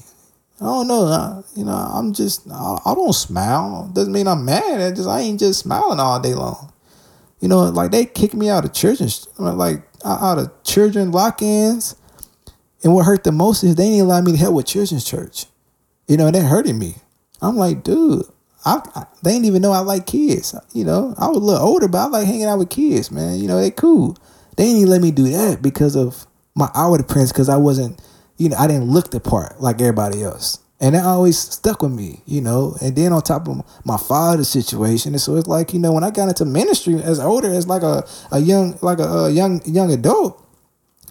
I 0.60 0.64
don't 0.66 0.86
know. 0.86 1.06
I, 1.06 1.42
you 1.56 1.64
know, 1.64 1.72
I'm 1.72 2.12
just 2.12 2.48
I, 2.50 2.78
I 2.84 2.94
don't 2.94 3.12
smile. 3.12 3.90
Doesn't 3.92 4.12
mean 4.12 4.28
I'm 4.28 4.44
mad. 4.44 4.80
I 4.80 4.90
just 4.90 5.08
I 5.08 5.20
ain't 5.20 5.40
just 5.40 5.60
smiling 5.60 6.00
all 6.00 6.20
day 6.20 6.34
long. 6.34 6.72
You 7.40 7.48
know, 7.48 7.64
like 7.64 7.90
they 7.90 8.06
kick 8.06 8.34
me 8.34 8.48
out 8.48 8.64
of 8.64 8.72
church 8.72 9.00
and 9.00 9.26
like 9.38 9.82
out 10.04 10.38
of 10.38 10.62
children 10.64 11.12
lock-ins. 11.12 11.96
And 12.84 12.94
what 12.94 13.06
hurt 13.06 13.24
the 13.24 13.32
most 13.32 13.62
is 13.62 13.76
they 13.76 13.90
didn't 13.90 14.06
allow 14.06 14.20
me 14.20 14.32
to 14.32 14.38
help 14.38 14.54
with 14.54 14.66
children's 14.66 15.04
church. 15.04 15.46
You 16.08 16.16
know, 16.16 16.26
and 16.26 16.34
that 16.34 16.42
hurted 16.42 16.74
me. 16.74 16.96
I'm 17.40 17.56
like, 17.56 17.84
dude, 17.84 18.24
I, 18.64 18.80
I, 18.94 19.06
they 19.22 19.32
didn't 19.32 19.46
even 19.46 19.62
know 19.62 19.72
I 19.72 19.80
like 19.80 20.06
kids. 20.06 20.54
You 20.72 20.84
know, 20.84 21.14
I 21.18 21.28
was 21.28 21.36
a 21.36 21.40
little 21.40 21.66
older, 21.66 21.88
but 21.88 21.98
I 21.98 22.06
like 22.06 22.26
hanging 22.26 22.44
out 22.44 22.58
with 22.58 22.70
kids, 22.70 23.10
man. 23.10 23.38
You 23.38 23.48
know, 23.48 23.60
they 23.60 23.70
cool. 23.70 24.16
They 24.56 24.64
didn't 24.64 24.78
even 24.78 24.90
let 24.90 25.02
me 25.02 25.10
do 25.10 25.24
that 25.24 25.62
because 25.62 25.96
of 25.96 26.26
my 26.54 26.70
outward 26.74 27.00
appearance, 27.00 27.32
because 27.32 27.48
I 27.48 27.56
wasn't, 27.56 28.00
you 28.36 28.48
know, 28.48 28.56
I 28.56 28.66
didn't 28.66 28.90
look 28.90 29.10
the 29.10 29.20
part 29.20 29.60
like 29.60 29.80
everybody 29.80 30.22
else. 30.22 30.58
And 30.82 30.96
that 30.96 31.04
always 31.04 31.38
stuck 31.38 31.80
with 31.80 31.92
me, 31.92 32.22
you 32.26 32.40
know. 32.40 32.76
And 32.82 32.96
then 32.96 33.12
on 33.12 33.22
top 33.22 33.46
of 33.46 33.64
my 33.84 33.96
father's 33.96 34.48
situation, 34.48 35.14
and 35.14 35.20
so 35.20 35.36
it's 35.36 35.46
like, 35.46 35.72
you 35.72 35.78
know, 35.78 35.92
when 35.92 36.02
I 36.02 36.10
got 36.10 36.28
into 36.28 36.44
ministry 36.44 37.00
as 37.00 37.20
older, 37.20 37.54
as 37.54 37.68
like 37.68 37.84
a, 37.84 38.04
a 38.32 38.40
young, 38.40 38.76
like 38.82 38.98
a, 38.98 39.04
a 39.04 39.30
young 39.30 39.62
young 39.64 39.92
adult, 39.92 40.44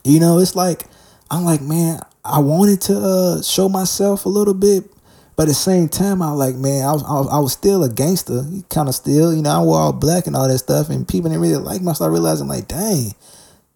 you 0.03 0.19
know, 0.19 0.39
it's 0.39 0.57
like 0.57 0.83
I'm 1.31 1.45
like, 1.45 1.61
man, 1.61 2.01
I 2.25 2.39
wanted 2.39 2.81
to 2.81 2.99
uh, 2.99 3.41
show 3.41 3.69
myself 3.69 4.25
a 4.25 4.29
little 4.29 4.53
bit, 4.53 4.91
but 5.37 5.43
at 5.43 5.47
the 5.47 5.53
same 5.53 5.87
time, 5.87 6.21
I 6.21 6.31
was 6.31 6.39
like, 6.39 6.55
man, 6.55 6.85
I 6.85 6.91
was 6.91 7.03
I 7.03 7.13
was, 7.13 7.27
I 7.29 7.39
was 7.39 7.53
still 7.53 7.85
a 7.85 7.89
gangster, 7.89 8.43
kind 8.69 8.89
of 8.89 8.95
still, 8.95 9.33
you 9.33 9.41
know. 9.41 9.51
I 9.51 9.63
wore 9.63 9.79
all 9.79 9.93
black 9.93 10.27
and 10.27 10.35
all 10.35 10.49
that 10.49 10.57
stuff, 10.57 10.89
and 10.89 11.07
people 11.07 11.29
didn't 11.29 11.41
really 11.41 11.55
like 11.55 11.81
me. 11.81 11.91
I 11.91 11.93
started 11.93 12.11
realizing, 12.11 12.49
like, 12.49 12.67
dang, 12.67 13.15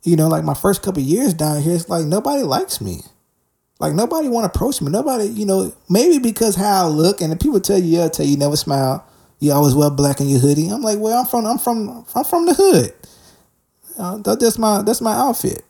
you 0.04 0.18
know, 0.18 0.28
like 0.28 0.44
my 0.44 0.56
first 0.56 0.84
couple 0.84 1.02
years 1.02 1.34
down 1.34 1.62
here, 1.62 1.76
it's 1.76 1.88
like 1.88 2.06
nobody 2.06 2.44
likes 2.44 2.82
me. 2.82 3.00
Like 3.80 3.94
nobody 3.94 4.30
want 4.30 4.52
to 4.52 4.56
approach 4.56 4.82
me. 4.82 4.90
Nobody, 4.90 5.26
you 5.26 5.46
know, 5.46 5.74
maybe 5.90 6.20
because 6.20 6.56
how 6.56 6.86
I 6.86 6.88
look, 6.88 7.22
and 7.22 7.32
the 7.32 7.36
people 7.36 7.60
tell 7.60 7.78
you, 7.78 8.00
yeah, 8.00 8.08
tell 8.08 8.26
you 8.26 8.38
never 8.38 8.56
smile. 8.56 9.06
You 9.40 9.52
always 9.52 9.76
wear 9.76 9.90
black 9.90 10.22
in 10.22 10.30
your 10.30 10.40
hoodie. 10.40 10.70
I'm 10.70 10.82
like, 10.82 10.98
well, 10.98 11.20
I'm 11.20 11.26
from, 11.26 11.46
I'm 11.46 11.58
from, 11.58 12.06
I'm 12.16 12.24
from 12.24 12.46
the 12.46 12.54
hood. 12.54 12.94
Uh, 13.98 14.18
that's 14.18 14.58
my, 14.58 14.82
that's 14.82 15.02
my 15.02 15.14
outfit. 15.14 15.64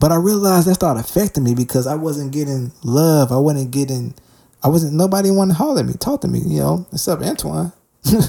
But 0.00 0.12
I 0.12 0.16
realized 0.16 0.66
that 0.66 0.76
started 0.76 1.00
affecting 1.00 1.44
me 1.44 1.54
because 1.54 1.86
I 1.86 1.94
wasn't 1.94 2.32
getting 2.32 2.72
love. 2.82 3.32
I 3.32 3.38
wasn't 3.38 3.70
getting, 3.70 4.14
I 4.62 4.68
wasn't. 4.68 4.94
Nobody 4.94 5.30
wanted 5.30 5.52
to 5.52 5.58
holler 5.58 5.80
at 5.80 5.86
me, 5.86 5.92
talk 5.92 6.22
to 6.22 6.28
me. 6.28 6.40
You 6.40 6.60
know, 6.60 6.86
except 6.90 7.22
Antoine. 7.22 7.72
you 8.04 8.20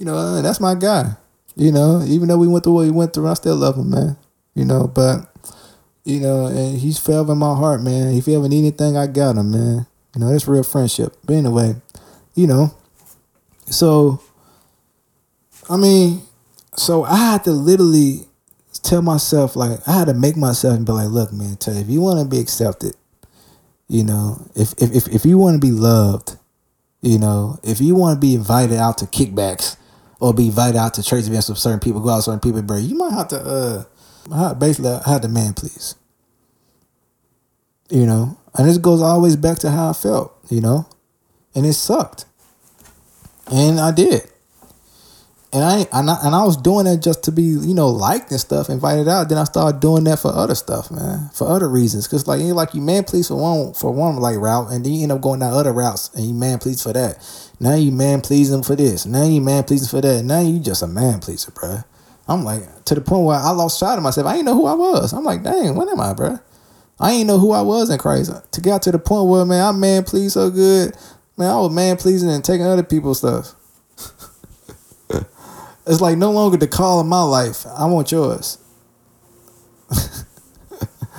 know, 0.00 0.14
uh, 0.14 0.42
that's 0.42 0.60
my 0.60 0.76
guy. 0.76 1.16
You 1.56 1.72
know, 1.72 2.04
even 2.06 2.28
though 2.28 2.38
we 2.38 2.46
went 2.46 2.64
through 2.64 2.74
what 2.74 2.84
we 2.84 2.90
went 2.90 3.14
through, 3.14 3.28
I 3.28 3.34
still 3.34 3.56
love 3.56 3.76
him, 3.76 3.90
man. 3.90 4.16
You 4.54 4.64
know, 4.64 4.86
but 4.86 5.33
you 6.04 6.20
know, 6.20 6.46
and 6.46 6.78
he's 6.78 6.98
fell 6.98 7.30
in 7.30 7.38
my 7.38 7.54
heart, 7.54 7.82
man. 7.82 8.14
If 8.14 8.26
you 8.26 8.36
ever 8.36 8.48
need 8.48 8.60
anything, 8.60 8.96
I 8.96 9.06
got 9.06 9.36
him, 9.36 9.50
man. 9.50 9.86
You 10.14 10.20
know, 10.20 10.30
that's 10.30 10.46
real 10.46 10.62
friendship. 10.62 11.16
But 11.24 11.34
anyway, 11.34 11.76
you 12.34 12.46
know, 12.46 12.74
so 13.66 14.20
I 15.68 15.76
mean, 15.76 16.22
so 16.76 17.04
I 17.04 17.16
had 17.16 17.44
to 17.44 17.52
literally 17.52 18.26
tell 18.82 19.02
myself, 19.02 19.56
like, 19.56 19.80
I 19.88 19.92
had 19.92 20.08
to 20.08 20.14
make 20.14 20.36
myself 20.36 20.76
and 20.76 20.86
be 20.86 20.92
like, 20.92 21.08
look, 21.08 21.32
man, 21.32 21.56
tell 21.56 21.74
you, 21.74 21.80
if 21.80 21.88
you 21.88 22.00
want 22.00 22.20
to 22.20 22.28
be 22.28 22.40
accepted, 22.40 22.94
you 23.88 24.04
know, 24.04 24.46
if 24.54 24.72
if 24.78 24.92
if, 24.94 25.08
if 25.08 25.24
you 25.24 25.38
want 25.38 25.60
to 25.60 25.66
be 25.66 25.72
loved, 25.72 26.36
you 27.00 27.18
know, 27.18 27.58
if 27.62 27.80
you 27.80 27.94
want 27.94 28.16
to 28.16 28.20
be 28.20 28.34
invited 28.34 28.76
out 28.76 28.98
to 28.98 29.06
kickbacks 29.06 29.76
or 30.20 30.32
be 30.32 30.46
invited 30.46 30.76
out 30.76 30.94
to 30.94 31.02
church 31.02 31.26
events 31.26 31.48
with 31.48 31.58
certain 31.58 31.80
people, 31.80 32.00
go 32.00 32.10
out 32.10 32.16
with 32.16 32.24
certain 32.26 32.40
people, 32.40 32.62
bro, 32.62 32.76
you 32.76 32.96
might 32.96 33.12
have 33.12 33.28
to 33.28 33.40
uh 33.40 33.84
basically 34.58 34.90
I 34.90 35.08
had 35.08 35.22
the 35.22 35.28
man 35.28 35.54
please. 35.54 35.94
You 37.90 38.06
know, 38.06 38.38
and 38.54 38.68
this 38.68 38.78
goes 38.78 39.02
always 39.02 39.36
back 39.36 39.58
to 39.58 39.70
how 39.70 39.90
I 39.90 39.92
felt, 39.92 40.34
you 40.48 40.60
know, 40.60 40.86
and 41.54 41.66
it 41.66 41.74
sucked, 41.74 42.24
and 43.52 43.78
I 43.78 43.92
did, 43.92 44.22
and 45.52 45.62
I 45.62 45.86
and 45.92 46.10
I, 46.10 46.18
and 46.24 46.34
I 46.34 46.44
was 46.44 46.56
doing 46.56 46.86
that 46.86 47.02
just 47.02 47.22
to 47.24 47.32
be 47.32 47.42
you 47.42 47.74
know 47.74 47.88
liked 47.88 48.30
and 48.30 48.40
stuff, 48.40 48.70
invited 48.70 49.06
out. 49.06 49.28
Then 49.28 49.36
I 49.38 49.44
started 49.44 49.80
doing 49.80 50.04
that 50.04 50.18
for 50.18 50.32
other 50.34 50.54
stuff, 50.54 50.90
man, 50.90 51.28
for 51.34 51.46
other 51.46 51.68
reasons, 51.68 52.08
because 52.08 52.26
like 52.26 52.40
you 52.40 52.54
like 52.54 52.74
you 52.74 52.80
man 52.80 53.04
please 53.04 53.28
for 53.28 53.36
one 53.36 53.74
for 53.74 53.92
one 53.92 54.16
like 54.16 54.38
route, 54.38 54.72
and 54.72 54.84
then 54.84 54.92
you 54.92 55.02
end 55.02 55.12
up 55.12 55.20
going 55.20 55.40
down 55.40 55.52
other 55.52 55.72
routes, 55.72 56.10
and 56.14 56.26
you 56.26 56.34
man 56.34 56.58
please 56.58 56.82
for 56.82 56.94
that. 56.94 57.18
Now 57.60 57.74
you 57.74 57.92
man 57.92 58.22
pleasing 58.22 58.62
for 58.62 58.74
this. 58.74 59.04
Now 59.04 59.24
you 59.24 59.42
man 59.42 59.64
pleasing 59.64 59.88
for 59.88 60.00
that. 60.00 60.24
Now 60.24 60.40
you 60.40 60.58
just 60.58 60.82
a 60.82 60.86
man 60.86 61.20
pleaser, 61.20 61.52
bruh. 61.52 61.84
I'm 62.26 62.44
like 62.44 62.84
to 62.86 62.94
the 62.94 63.00
point 63.00 63.26
where 63.26 63.36
I 63.36 63.50
lost 63.50 63.78
sight 63.78 63.96
of 63.96 64.02
myself. 64.02 64.26
I 64.26 64.34
didn't 64.34 64.46
know 64.46 64.54
who 64.54 64.66
I 64.66 64.74
was. 64.74 65.12
I'm 65.12 65.24
like, 65.24 65.42
dang, 65.42 65.74
what 65.74 65.88
am 65.88 66.00
I, 66.00 66.14
bro? 66.14 66.38
I 66.98 67.12
ain't 67.12 67.26
know 67.26 67.38
who 67.38 67.52
I 67.52 67.60
was 67.60 67.90
in 67.90 67.98
Christ. 67.98 68.32
To 68.52 68.60
get 68.60 68.82
to 68.82 68.92
the 68.92 68.98
point 68.98 69.28
where 69.28 69.44
man, 69.44 69.64
I'm 69.64 69.80
man 69.80 70.04
pleased 70.04 70.34
so 70.34 70.50
good. 70.50 70.96
Man, 71.36 71.50
I 71.50 71.58
was 71.58 71.72
man 71.72 71.96
pleasing 71.96 72.30
and 72.30 72.44
taking 72.44 72.66
other 72.66 72.82
people's 72.82 73.18
stuff. 73.18 73.54
it's 75.86 76.00
like 76.00 76.16
no 76.16 76.30
longer 76.30 76.56
the 76.56 76.68
call 76.68 77.00
of 77.00 77.06
my 77.06 77.22
life. 77.22 77.66
I 77.66 77.86
want 77.86 78.12
yours. 78.12 78.58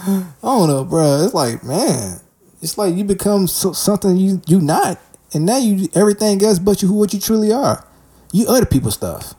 I 0.07 0.25
don't 0.41 0.69
know, 0.69 0.85
bro. 0.85 1.23
It's 1.23 1.33
like, 1.33 1.63
man, 1.63 2.19
it's 2.61 2.77
like 2.77 2.95
you 2.95 3.03
become 3.03 3.47
so, 3.47 3.73
something 3.73 4.17
you 4.17 4.41
you 4.47 4.61
not, 4.61 4.99
and 5.33 5.45
now 5.45 5.57
you 5.57 5.89
everything 5.93 6.43
else 6.43 6.59
but 6.59 6.81
you 6.81 6.87
who 6.87 6.95
what 6.95 7.13
you 7.13 7.19
truly 7.19 7.51
are. 7.51 7.85
You 8.31 8.47
other 8.47 8.65
people's 8.65 8.95
stuff. 8.95 9.35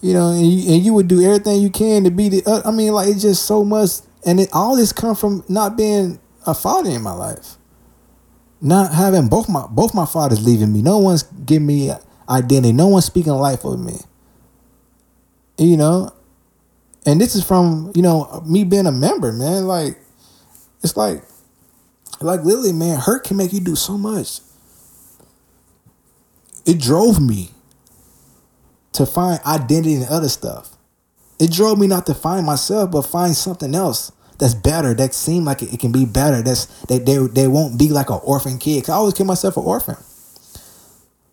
You 0.00 0.12
know, 0.12 0.30
and 0.30 0.46
you, 0.46 0.74
and 0.74 0.84
you 0.84 0.94
would 0.94 1.08
do 1.08 1.22
everything 1.22 1.60
you 1.60 1.70
can 1.70 2.04
to 2.04 2.10
be 2.10 2.28
the. 2.28 2.42
Uh, 2.46 2.62
I 2.64 2.70
mean, 2.70 2.92
like 2.92 3.08
it's 3.08 3.22
just 3.22 3.46
so 3.46 3.64
much, 3.64 3.90
and 4.24 4.38
it 4.38 4.48
all 4.52 4.76
this 4.76 4.92
come 4.92 5.16
from 5.16 5.44
not 5.48 5.76
being 5.76 6.20
a 6.46 6.54
father 6.54 6.90
in 6.90 7.02
my 7.02 7.12
life, 7.12 7.56
not 8.60 8.94
having 8.94 9.28
both 9.28 9.48
my 9.48 9.66
both 9.68 9.94
my 9.94 10.06
fathers 10.06 10.44
leaving 10.44 10.72
me. 10.72 10.82
No 10.82 10.98
one's 10.98 11.24
giving 11.24 11.66
me 11.66 11.92
identity. 12.28 12.72
No 12.72 12.86
one's 12.86 13.06
speaking 13.06 13.32
life 13.32 13.64
over 13.64 13.76
me. 13.76 13.98
You 15.58 15.76
know, 15.76 16.14
and 17.04 17.20
this 17.20 17.34
is 17.34 17.44
from 17.44 17.90
you 17.96 18.02
know 18.02 18.42
me 18.46 18.62
being 18.62 18.86
a 18.86 18.92
member, 18.92 19.32
man. 19.32 19.66
Like 19.66 19.98
it's 20.82 20.96
like 20.96 21.24
like 22.20 22.44
literally, 22.44 22.72
man. 22.72 23.00
Hurt 23.00 23.24
can 23.24 23.36
make 23.36 23.52
you 23.52 23.60
do 23.60 23.74
so 23.74 23.98
much. 23.98 24.40
It 26.64 26.78
drove 26.78 27.20
me 27.20 27.50
to 28.92 29.06
find 29.06 29.40
identity 29.46 29.94
in 29.94 30.04
other 30.08 30.28
stuff. 30.28 30.76
It 31.38 31.52
drove 31.52 31.78
me 31.78 31.86
not 31.86 32.06
to 32.06 32.14
find 32.14 32.44
myself, 32.44 32.90
but 32.90 33.02
find 33.02 33.36
something 33.36 33.74
else 33.74 34.12
that's 34.38 34.54
better. 34.54 34.94
That 34.94 35.14
seemed 35.14 35.46
like 35.46 35.62
it, 35.62 35.74
it 35.74 35.80
can 35.80 35.92
be 35.92 36.04
better. 36.04 36.42
That's 36.42 36.66
that 36.84 37.04
they, 37.04 37.18
they 37.18 37.48
won't 37.48 37.78
be 37.78 37.88
like 37.88 38.10
an 38.10 38.20
orphan 38.22 38.58
kid. 38.58 38.84
Cause 38.84 38.90
I 38.90 38.96
always 38.96 39.14
keep 39.14 39.26
myself 39.26 39.56
an 39.56 39.64
orphan. 39.64 39.96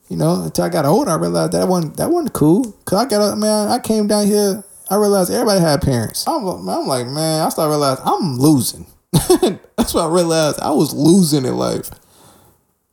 You 0.09 0.17
know, 0.17 0.43
until 0.43 0.65
I 0.65 0.69
got 0.69 0.85
older, 0.85 1.11
I 1.11 1.15
realized 1.15 1.53
that 1.53 1.67
wasn't 1.67 1.97
that 1.97 2.09
wasn't 2.09 2.33
cool. 2.33 2.71
Cause 2.85 3.05
I 3.05 3.09
got 3.09 3.37
man, 3.37 3.69
I 3.69 3.79
came 3.79 4.07
down 4.07 4.27
here. 4.27 4.63
I 4.89 4.95
realized 4.97 5.31
everybody 5.31 5.59
had 5.61 5.81
parents. 5.81 6.27
I'm, 6.27 6.45
I'm 6.45 6.85
like, 6.85 7.07
man, 7.07 7.41
I 7.41 7.49
started 7.49 7.71
realizing 7.71 8.05
I'm 8.05 8.37
losing. 8.37 8.85
That's 9.11 9.95
what 9.95 10.03
I 10.03 10.13
realized. 10.13 10.59
I 10.59 10.71
was 10.71 10.93
losing 10.93 11.45
in 11.45 11.55
life. 11.57 11.89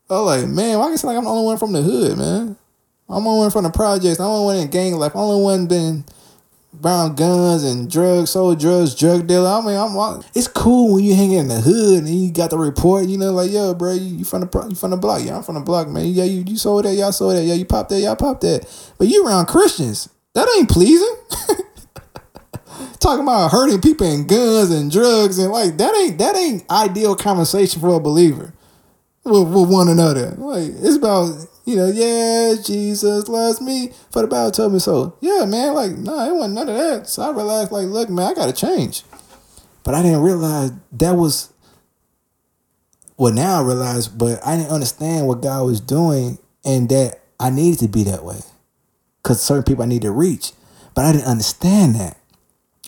I 0.08 0.14
was 0.14 0.42
like, 0.42 0.50
man, 0.50 0.78
why 0.78 0.90
guess 0.90 1.04
like 1.04 1.16
I'm 1.16 1.24
the 1.24 1.30
only 1.30 1.44
one 1.44 1.58
from 1.58 1.72
the 1.72 1.82
hood, 1.82 2.16
man. 2.16 2.56
I'm 3.12 3.26
only 3.26 3.40
one 3.40 3.50
from 3.50 3.64
the 3.64 3.70
projects. 3.70 4.18
I'm 4.18 4.26
only 4.26 4.44
one 4.44 4.56
in 4.64 4.70
gang 4.70 4.94
life. 4.94 5.14
I'm 5.14 5.20
only 5.20 5.42
one 5.42 5.66
been 5.66 6.04
around 6.82 7.16
guns 7.16 7.64
and 7.64 7.90
drugs, 7.90 8.30
sold 8.30 8.58
drugs, 8.58 8.94
drug 8.94 9.26
dealer. 9.26 9.48
I 9.48 9.60
mean, 9.60 9.76
I'm 9.76 10.22
it's 10.34 10.48
cool 10.48 10.94
when 10.94 11.04
you 11.04 11.14
hang 11.14 11.32
in 11.32 11.48
the 11.48 11.60
hood 11.60 12.04
and 12.04 12.08
you 12.08 12.32
got 12.32 12.50
the 12.50 12.58
report. 12.58 13.06
You 13.06 13.18
know, 13.18 13.32
like 13.32 13.50
yo, 13.50 13.74
bro, 13.74 13.92
you, 13.92 14.18
you 14.18 14.24
from 14.24 14.40
the 14.42 14.66
you 14.68 14.74
from 14.74 14.92
the 14.92 14.96
block? 14.96 15.22
Yeah, 15.24 15.36
I'm 15.36 15.42
from 15.42 15.56
the 15.56 15.60
block, 15.60 15.88
man. 15.88 16.06
Yeah, 16.06 16.24
you 16.24 16.42
you 16.46 16.56
sold 16.56 16.84
that, 16.84 16.94
y'all 16.94 17.12
sold 17.12 17.36
that. 17.36 17.44
Yeah, 17.44 17.54
you 17.54 17.64
popped 17.64 17.90
that, 17.90 18.00
y'all 18.00 18.16
popped 18.16 18.40
that. 18.42 18.66
But 18.98 19.08
you 19.08 19.26
around 19.26 19.46
Christians, 19.46 20.08
that 20.34 20.48
ain't 20.56 20.70
pleasing. 20.70 21.16
Talking 23.00 23.24
about 23.24 23.50
hurting 23.50 23.80
people 23.80 24.10
and 24.10 24.28
guns 24.28 24.70
and 24.70 24.90
drugs 24.90 25.38
and 25.38 25.50
like 25.50 25.76
that 25.76 25.94
ain't 25.94 26.18
that 26.18 26.36
ain't 26.36 26.68
ideal 26.70 27.14
conversation 27.14 27.80
for 27.80 27.94
a 27.94 28.00
believer 28.00 28.54
with, 29.24 29.48
with 29.48 29.68
one 29.68 29.88
another. 29.88 30.30
Like 30.38 30.70
it's 30.78 30.96
about 30.96 31.34
you 31.64 31.76
know, 31.76 31.86
yeah, 31.86 32.54
Jesus 32.62 33.28
loves 33.28 33.60
me, 33.60 33.92
for 34.10 34.22
the 34.22 34.28
Bible 34.28 34.50
told 34.50 34.72
me 34.72 34.78
so. 34.78 35.16
Yeah, 35.20 35.44
man, 35.44 35.74
like, 35.74 35.92
nah, 35.92 36.26
it 36.26 36.34
wasn't 36.34 36.54
none 36.54 36.68
of 36.68 36.76
that. 36.76 37.08
So 37.08 37.22
I 37.22 37.30
realized, 37.30 37.70
like, 37.70 37.86
look, 37.86 38.08
man, 38.08 38.30
I 38.30 38.34
gotta 38.34 38.52
change. 38.52 39.04
But 39.84 39.94
I 39.94 40.02
didn't 40.02 40.22
realize 40.22 40.72
that 40.92 41.12
was 41.12 41.52
well 43.16 43.32
now 43.32 43.60
I 43.60 43.64
realize, 43.64 44.08
but 44.08 44.44
I 44.44 44.56
didn't 44.56 44.72
understand 44.72 45.26
what 45.26 45.42
God 45.42 45.64
was 45.64 45.80
doing 45.80 46.38
and 46.64 46.88
that 46.88 47.20
I 47.38 47.50
needed 47.50 47.80
to 47.80 47.88
be 47.88 48.04
that 48.04 48.24
way. 48.24 48.40
Cause 49.22 49.42
certain 49.42 49.62
people 49.62 49.84
I 49.84 49.86
need 49.86 50.02
to 50.02 50.10
reach. 50.10 50.52
But 50.94 51.04
I 51.04 51.12
didn't 51.12 51.26
understand 51.26 51.94
that. 51.94 52.18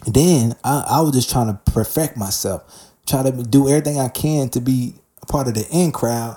Then 0.07 0.57
I, 0.65 0.85
I 0.89 1.01
was 1.01 1.13
just 1.13 1.31
trying 1.31 1.47
to 1.47 1.73
perfect 1.73 2.17
myself, 2.17 2.63
try 3.07 3.23
to 3.23 3.31
do 3.31 3.69
everything 3.69 3.99
I 3.99 4.09
can 4.09 4.49
to 4.51 4.61
be 4.61 4.95
a 5.23 5.27
part 5.27 5.49
of 5.49 5.55
the 5.55 5.67
in 5.71 5.93
crowd 5.93 6.37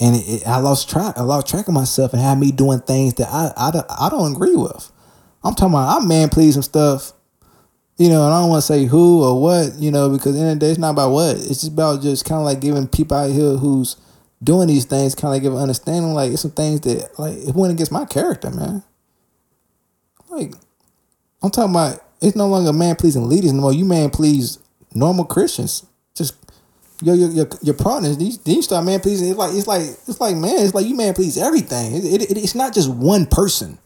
and 0.00 0.16
it, 0.16 0.28
it, 0.28 0.46
I 0.46 0.58
lost 0.58 0.88
track. 0.90 1.16
I 1.16 1.22
lost 1.22 1.48
track 1.48 1.68
of 1.68 1.74
myself 1.74 2.12
and 2.12 2.22
had 2.22 2.38
me 2.38 2.52
doing 2.52 2.80
things 2.80 3.14
that 3.14 3.28
I, 3.28 3.52
I, 3.56 4.06
I 4.06 4.08
don't 4.08 4.32
agree 4.32 4.56
with. 4.56 4.90
I'm 5.42 5.54
talking 5.54 5.74
about 5.74 6.00
I'm 6.00 6.08
man 6.08 6.28
pleasing 6.28 6.62
stuff, 6.62 7.12
you 7.96 8.08
know, 8.08 8.24
and 8.24 8.34
I 8.34 8.40
don't 8.40 8.50
want 8.50 8.62
to 8.62 8.66
say 8.66 8.84
who 8.84 9.22
or 9.22 9.40
what, 9.40 9.74
you 9.76 9.90
know, 9.90 10.10
because 10.10 10.36
in 10.36 10.46
the, 10.46 10.54
the 10.54 10.60
day 10.60 10.70
it's 10.70 10.78
not 10.78 10.90
about 10.90 11.10
what. 11.10 11.36
It's 11.36 11.60
just 11.60 11.72
about 11.72 12.02
just 12.02 12.24
kind 12.24 12.40
of 12.40 12.44
like 12.44 12.60
giving 12.60 12.88
people 12.88 13.16
out 13.16 13.30
here 13.30 13.56
who's 13.56 13.96
doing 14.42 14.68
these 14.68 14.84
things 14.84 15.14
kind 15.14 15.30
of 15.30 15.34
like 15.36 15.42
give 15.42 15.54
an 15.54 15.60
understanding. 15.60 16.12
Like 16.12 16.32
it's 16.32 16.42
some 16.42 16.50
things 16.50 16.80
that 16.82 17.18
like 17.18 17.36
it 17.36 17.54
went 17.54 17.72
against 17.72 17.92
my 17.92 18.04
character, 18.04 18.50
man. 18.50 18.82
Like 20.28 20.52
I'm 21.42 21.50
talking 21.50 21.70
about 21.70 22.02
it's 22.20 22.36
no 22.36 22.48
longer 22.48 22.72
man 22.72 22.96
pleasing 22.96 23.28
leaders 23.28 23.52
no 23.52 23.62
more. 23.62 23.72
You 23.72 23.84
man 23.84 24.10
please 24.10 24.58
normal 24.94 25.24
Christians. 25.24 25.86
Your 27.02 27.14
your 27.14 27.30
your, 27.30 27.48
your 27.62 27.74
partners, 27.74 28.16
these 28.16 28.38
these 28.38 28.64
start 28.64 28.84
man 28.84 29.00
pleasing. 29.00 29.28
It's 29.28 29.38
like 29.38 29.54
it's 29.54 29.66
like 29.66 29.82
it's 29.82 30.20
like 30.20 30.36
man, 30.36 30.56
it's 30.64 30.74
like 30.74 30.86
you 30.86 30.94
man 30.94 31.14
please 31.14 31.36
everything. 31.36 31.94
It, 31.94 32.04
it, 32.04 32.30
it, 32.30 32.38
it's 32.38 32.54
not 32.54 32.72
just 32.72 32.88
one 32.88 33.26
person. 33.26 33.78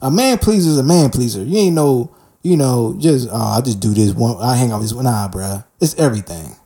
A 0.00 0.10
man 0.10 0.38
pleaser 0.38 0.70
is 0.70 0.78
a 0.78 0.82
man 0.82 1.10
pleaser. 1.10 1.42
You 1.42 1.58
ain't 1.58 1.74
no, 1.74 2.14
you 2.42 2.56
know, 2.56 2.96
just 2.98 3.28
oh, 3.30 3.36
I 3.36 3.60
just 3.60 3.80
do 3.80 3.92
this 3.92 4.12
one. 4.12 4.36
I 4.40 4.56
hang 4.56 4.70
out 4.70 4.78
with 4.78 4.88
this 4.88 4.94
one. 4.94 5.04
Nah, 5.04 5.28
bruh. 5.28 5.64
It's 5.80 5.94
everything. 5.96 6.56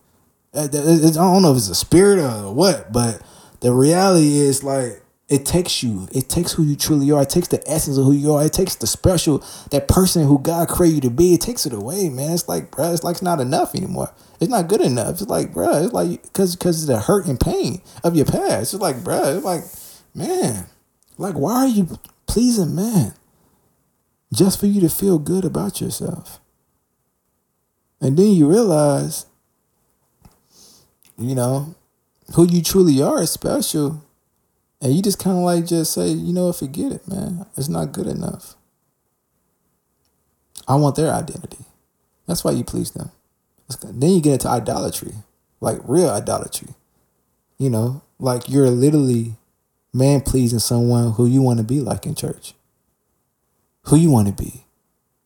I 0.54 0.66
don't 0.68 1.42
know 1.42 1.52
if 1.52 1.56
it's 1.56 1.68
a 1.68 1.74
spirit 1.74 2.18
or 2.18 2.52
what, 2.52 2.92
but 2.92 3.22
the 3.60 3.72
reality 3.72 4.36
is 4.36 4.62
like 4.62 5.01
it 5.32 5.46
takes 5.46 5.82
you. 5.82 6.08
It 6.12 6.28
takes 6.28 6.52
who 6.52 6.62
you 6.62 6.76
truly 6.76 7.10
are. 7.10 7.22
It 7.22 7.30
takes 7.30 7.48
the 7.48 7.66
essence 7.66 7.96
of 7.96 8.04
who 8.04 8.12
you 8.12 8.34
are. 8.34 8.44
It 8.44 8.52
takes 8.52 8.74
the 8.74 8.86
special 8.86 9.42
that 9.70 9.88
person 9.88 10.26
who 10.26 10.38
God 10.38 10.68
created 10.68 10.96
you 10.96 11.00
to 11.08 11.10
be. 11.10 11.32
It 11.32 11.40
takes 11.40 11.64
it 11.64 11.72
away, 11.72 12.10
man. 12.10 12.32
It's 12.32 12.50
like, 12.50 12.70
bruh, 12.70 12.92
it's 12.92 13.02
like 13.02 13.14
it's 13.14 13.22
not 13.22 13.40
enough 13.40 13.74
anymore. 13.74 14.12
It's 14.40 14.50
not 14.50 14.68
good 14.68 14.82
enough. 14.82 15.22
It's 15.22 15.30
like, 15.30 15.54
bruh, 15.54 15.84
it's 15.84 15.94
like 15.94 16.22
because 16.22 16.82
of 16.82 16.86
the 16.86 17.00
hurt 17.00 17.24
and 17.24 17.40
pain 17.40 17.80
of 18.04 18.14
your 18.14 18.26
past. 18.26 18.74
It's 18.74 18.82
like, 18.82 18.96
bruh, 18.96 19.36
it's 19.36 19.44
like, 19.44 19.62
man, 20.14 20.66
like 21.16 21.34
why 21.34 21.64
are 21.64 21.66
you 21.66 21.98
pleasing 22.26 22.74
man? 22.74 23.14
Just 24.34 24.60
for 24.60 24.66
you 24.66 24.82
to 24.82 24.90
feel 24.90 25.18
good 25.18 25.46
about 25.46 25.80
yourself. 25.80 26.40
And 28.02 28.18
then 28.18 28.32
you 28.32 28.50
realize, 28.50 29.24
you 31.16 31.34
know, 31.34 31.74
who 32.34 32.46
you 32.46 32.62
truly 32.62 33.00
are 33.00 33.22
is 33.22 33.30
special. 33.30 34.02
And 34.82 34.92
you 34.92 35.00
just 35.00 35.20
kind 35.20 35.38
of 35.38 35.44
like 35.44 35.64
just 35.64 35.92
say, 35.92 36.08
you 36.08 36.32
know, 36.32 36.52
forget 36.52 36.90
it, 36.90 37.06
man. 37.06 37.46
It's 37.56 37.68
not 37.68 37.92
good 37.92 38.08
enough. 38.08 38.56
I 40.66 40.74
want 40.74 40.96
their 40.96 41.12
identity. 41.12 41.64
That's 42.26 42.42
why 42.42 42.50
you 42.50 42.64
please 42.64 42.90
them. 42.90 43.12
Then 43.84 44.10
you 44.10 44.20
get 44.20 44.34
into 44.34 44.48
idolatry, 44.48 45.12
like 45.60 45.78
real 45.84 46.10
idolatry. 46.10 46.74
You 47.58 47.70
know, 47.70 48.02
like 48.18 48.48
you're 48.48 48.70
literally 48.70 49.36
man 49.94 50.20
pleasing 50.20 50.58
someone 50.58 51.12
who 51.12 51.26
you 51.26 51.42
want 51.42 51.58
to 51.58 51.64
be 51.64 51.80
like 51.80 52.04
in 52.04 52.16
church, 52.16 52.54
who 53.84 53.96
you 53.96 54.10
want 54.10 54.26
to 54.28 54.42
be. 54.42 54.66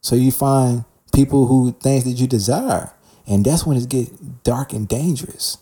So 0.03 0.17
you 0.17 0.33
find 0.33 0.85
people 1.15 1.47
who 1.47 1.73
things 1.73 2.05
that 2.05 2.11
you 2.11 2.27
desire, 2.27 2.93
and 3.27 3.45
that's 3.45 3.65
when 3.65 3.79
it 3.79 3.89
get 3.89 4.43
dark 4.45 4.75
and 4.75 4.87
dangerous. 4.87 5.59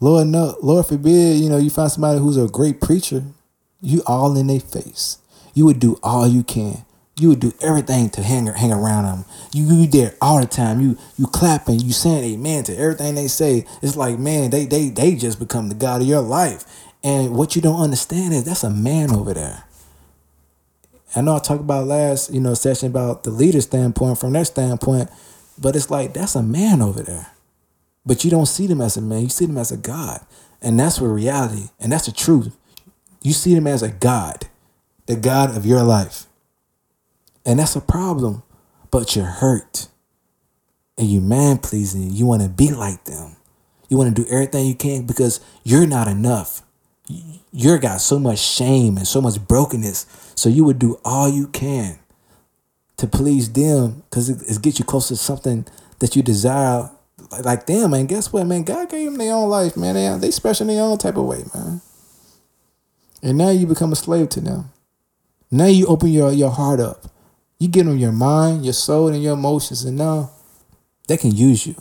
Lord 0.00 0.28
no, 0.28 0.56
Lord 0.62 0.86
forbid, 0.86 1.38
you 1.38 1.48
know, 1.48 1.58
you 1.58 1.70
find 1.70 1.90
somebody 1.90 2.18
who's 2.18 2.36
a 2.36 2.48
great 2.48 2.80
preacher, 2.80 3.22
you 3.82 4.02
all 4.06 4.36
in 4.36 4.46
their 4.46 4.60
face. 4.60 5.18
You 5.54 5.66
would 5.66 5.78
do 5.78 5.98
all 6.02 6.26
you 6.26 6.42
can 6.42 6.84
you 7.20 7.28
would 7.28 7.40
do 7.40 7.52
everything 7.60 8.08
to 8.10 8.22
hang 8.22 8.46
hang 8.46 8.72
around 8.72 9.04
them. 9.04 9.24
You 9.52 9.64
you 9.64 9.86
there 9.86 10.14
all 10.20 10.40
the 10.40 10.46
time. 10.46 10.80
You 10.80 10.96
you 11.18 11.26
clapping, 11.26 11.80
you 11.80 11.92
saying 11.92 12.24
amen 12.24 12.64
to 12.64 12.76
everything 12.76 13.14
they 13.14 13.28
say. 13.28 13.66
It's 13.82 13.96
like 13.96 14.18
man, 14.18 14.50
they 14.50 14.64
they 14.64 14.88
they 14.88 15.14
just 15.14 15.38
become 15.38 15.68
the 15.68 15.74
God 15.74 16.00
of 16.00 16.08
your 16.08 16.22
life. 16.22 16.64
And 17.02 17.36
what 17.36 17.56
you 17.56 17.62
don't 17.62 17.80
understand 17.80 18.34
is 18.34 18.44
that's 18.44 18.64
a 18.64 18.70
man 18.70 19.10
over 19.10 19.34
there. 19.34 19.64
I 21.14 21.22
know 21.22 21.36
I 21.36 21.38
talked 21.40 21.60
about 21.60 21.86
last, 21.86 22.32
you 22.32 22.40
know, 22.40 22.54
session 22.54 22.88
about 22.88 23.24
the 23.24 23.30
leader 23.30 23.60
standpoint 23.60 24.18
from 24.18 24.32
their 24.32 24.44
standpoint, 24.44 25.10
but 25.58 25.74
it's 25.74 25.90
like 25.90 26.14
that's 26.14 26.36
a 26.36 26.42
man 26.42 26.80
over 26.80 27.02
there. 27.02 27.32
But 28.10 28.24
you 28.24 28.30
don't 28.32 28.46
see 28.46 28.66
them 28.66 28.80
as 28.80 28.96
a 28.96 29.00
man, 29.00 29.22
you 29.22 29.28
see 29.28 29.46
them 29.46 29.56
as 29.56 29.70
a 29.70 29.76
God. 29.76 30.18
And 30.60 30.80
that's 30.80 31.00
where 31.00 31.12
reality, 31.12 31.68
and 31.78 31.92
that's 31.92 32.06
the 32.06 32.12
truth. 32.12 32.56
You 33.22 33.32
see 33.32 33.54
them 33.54 33.68
as 33.68 33.84
a 33.84 33.88
God, 33.88 34.48
the 35.06 35.14
God 35.14 35.56
of 35.56 35.64
your 35.64 35.84
life. 35.84 36.26
And 37.46 37.60
that's 37.60 37.76
a 37.76 37.80
problem. 37.80 38.42
But 38.90 39.14
you're 39.14 39.26
hurt. 39.26 39.86
And 40.98 41.06
you 41.06 41.20
man 41.20 41.58
pleasing. 41.58 42.10
You 42.10 42.26
want 42.26 42.42
to 42.42 42.48
be 42.48 42.72
like 42.72 43.04
them. 43.04 43.36
You 43.88 43.96
want 43.96 44.16
to 44.16 44.24
do 44.24 44.28
everything 44.28 44.66
you 44.66 44.74
can 44.74 45.06
because 45.06 45.38
you're 45.62 45.86
not 45.86 46.08
enough. 46.08 46.62
You're 47.52 47.78
got 47.78 48.00
so 48.00 48.18
much 48.18 48.40
shame 48.40 48.96
and 48.96 49.06
so 49.06 49.20
much 49.20 49.38
brokenness. 49.46 50.32
So 50.34 50.48
you 50.48 50.64
would 50.64 50.80
do 50.80 50.98
all 51.04 51.28
you 51.28 51.46
can 51.46 52.00
to 52.96 53.06
please 53.06 53.52
them 53.52 54.02
because 54.10 54.28
it, 54.28 54.42
it 54.50 54.60
gets 54.60 54.80
you 54.80 54.84
closer 54.84 55.14
to 55.14 55.16
something 55.16 55.64
that 56.00 56.16
you 56.16 56.24
desire 56.24 56.90
like 57.30 57.66
them. 57.66 57.94
And 57.94 58.08
guess 58.08 58.32
what, 58.32 58.46
man? 58.46 58.64
God 58.64 58.90
gave 58.90 59.06
them 59.06 59.18
their 59.18 59.34
own 59.34 59.48
life, 59.48 59.76
man. 59.76 59.94
They, 59.94 60.26
they 60.26 60.30
special 60.30 60.68
in 60.68 60.76
their 60.76 60.84
own 60.84 60.98
type 60.98 61.16
of 61.16 61.24
way, 61.24 61.44
man. 61.54 61.80
And 63.22 63.38
now 63.38 63.50
you 63.50 63.66
become 63.66 63.92
a 63.92 63.96
slave 63.96 64.28
to 64.30 64.40
them. 64.40 64.70
Now 65.50 65.66
you 65.66 65.86
open 65.86 66.08
your, 66.08 66.32
your 66.32 66.50
heart 66.50 66.80
up. 66.80 67.06
You 67.58 67.68
get 67.68 67.84
them 67.84 67.98
your 67.98 68.12
mind, 68.12 68.64
your 68.64 68.72
soul, 68.72 69.08
and 69.08 69.22
your 69.22 69.34
emotions, 69.34 69.84
and 69.84 69.96
now 69.98 70.30
they 71.08 71.16
can 71.16 71.30
use 71.32 71.66
you. 71.66 71.74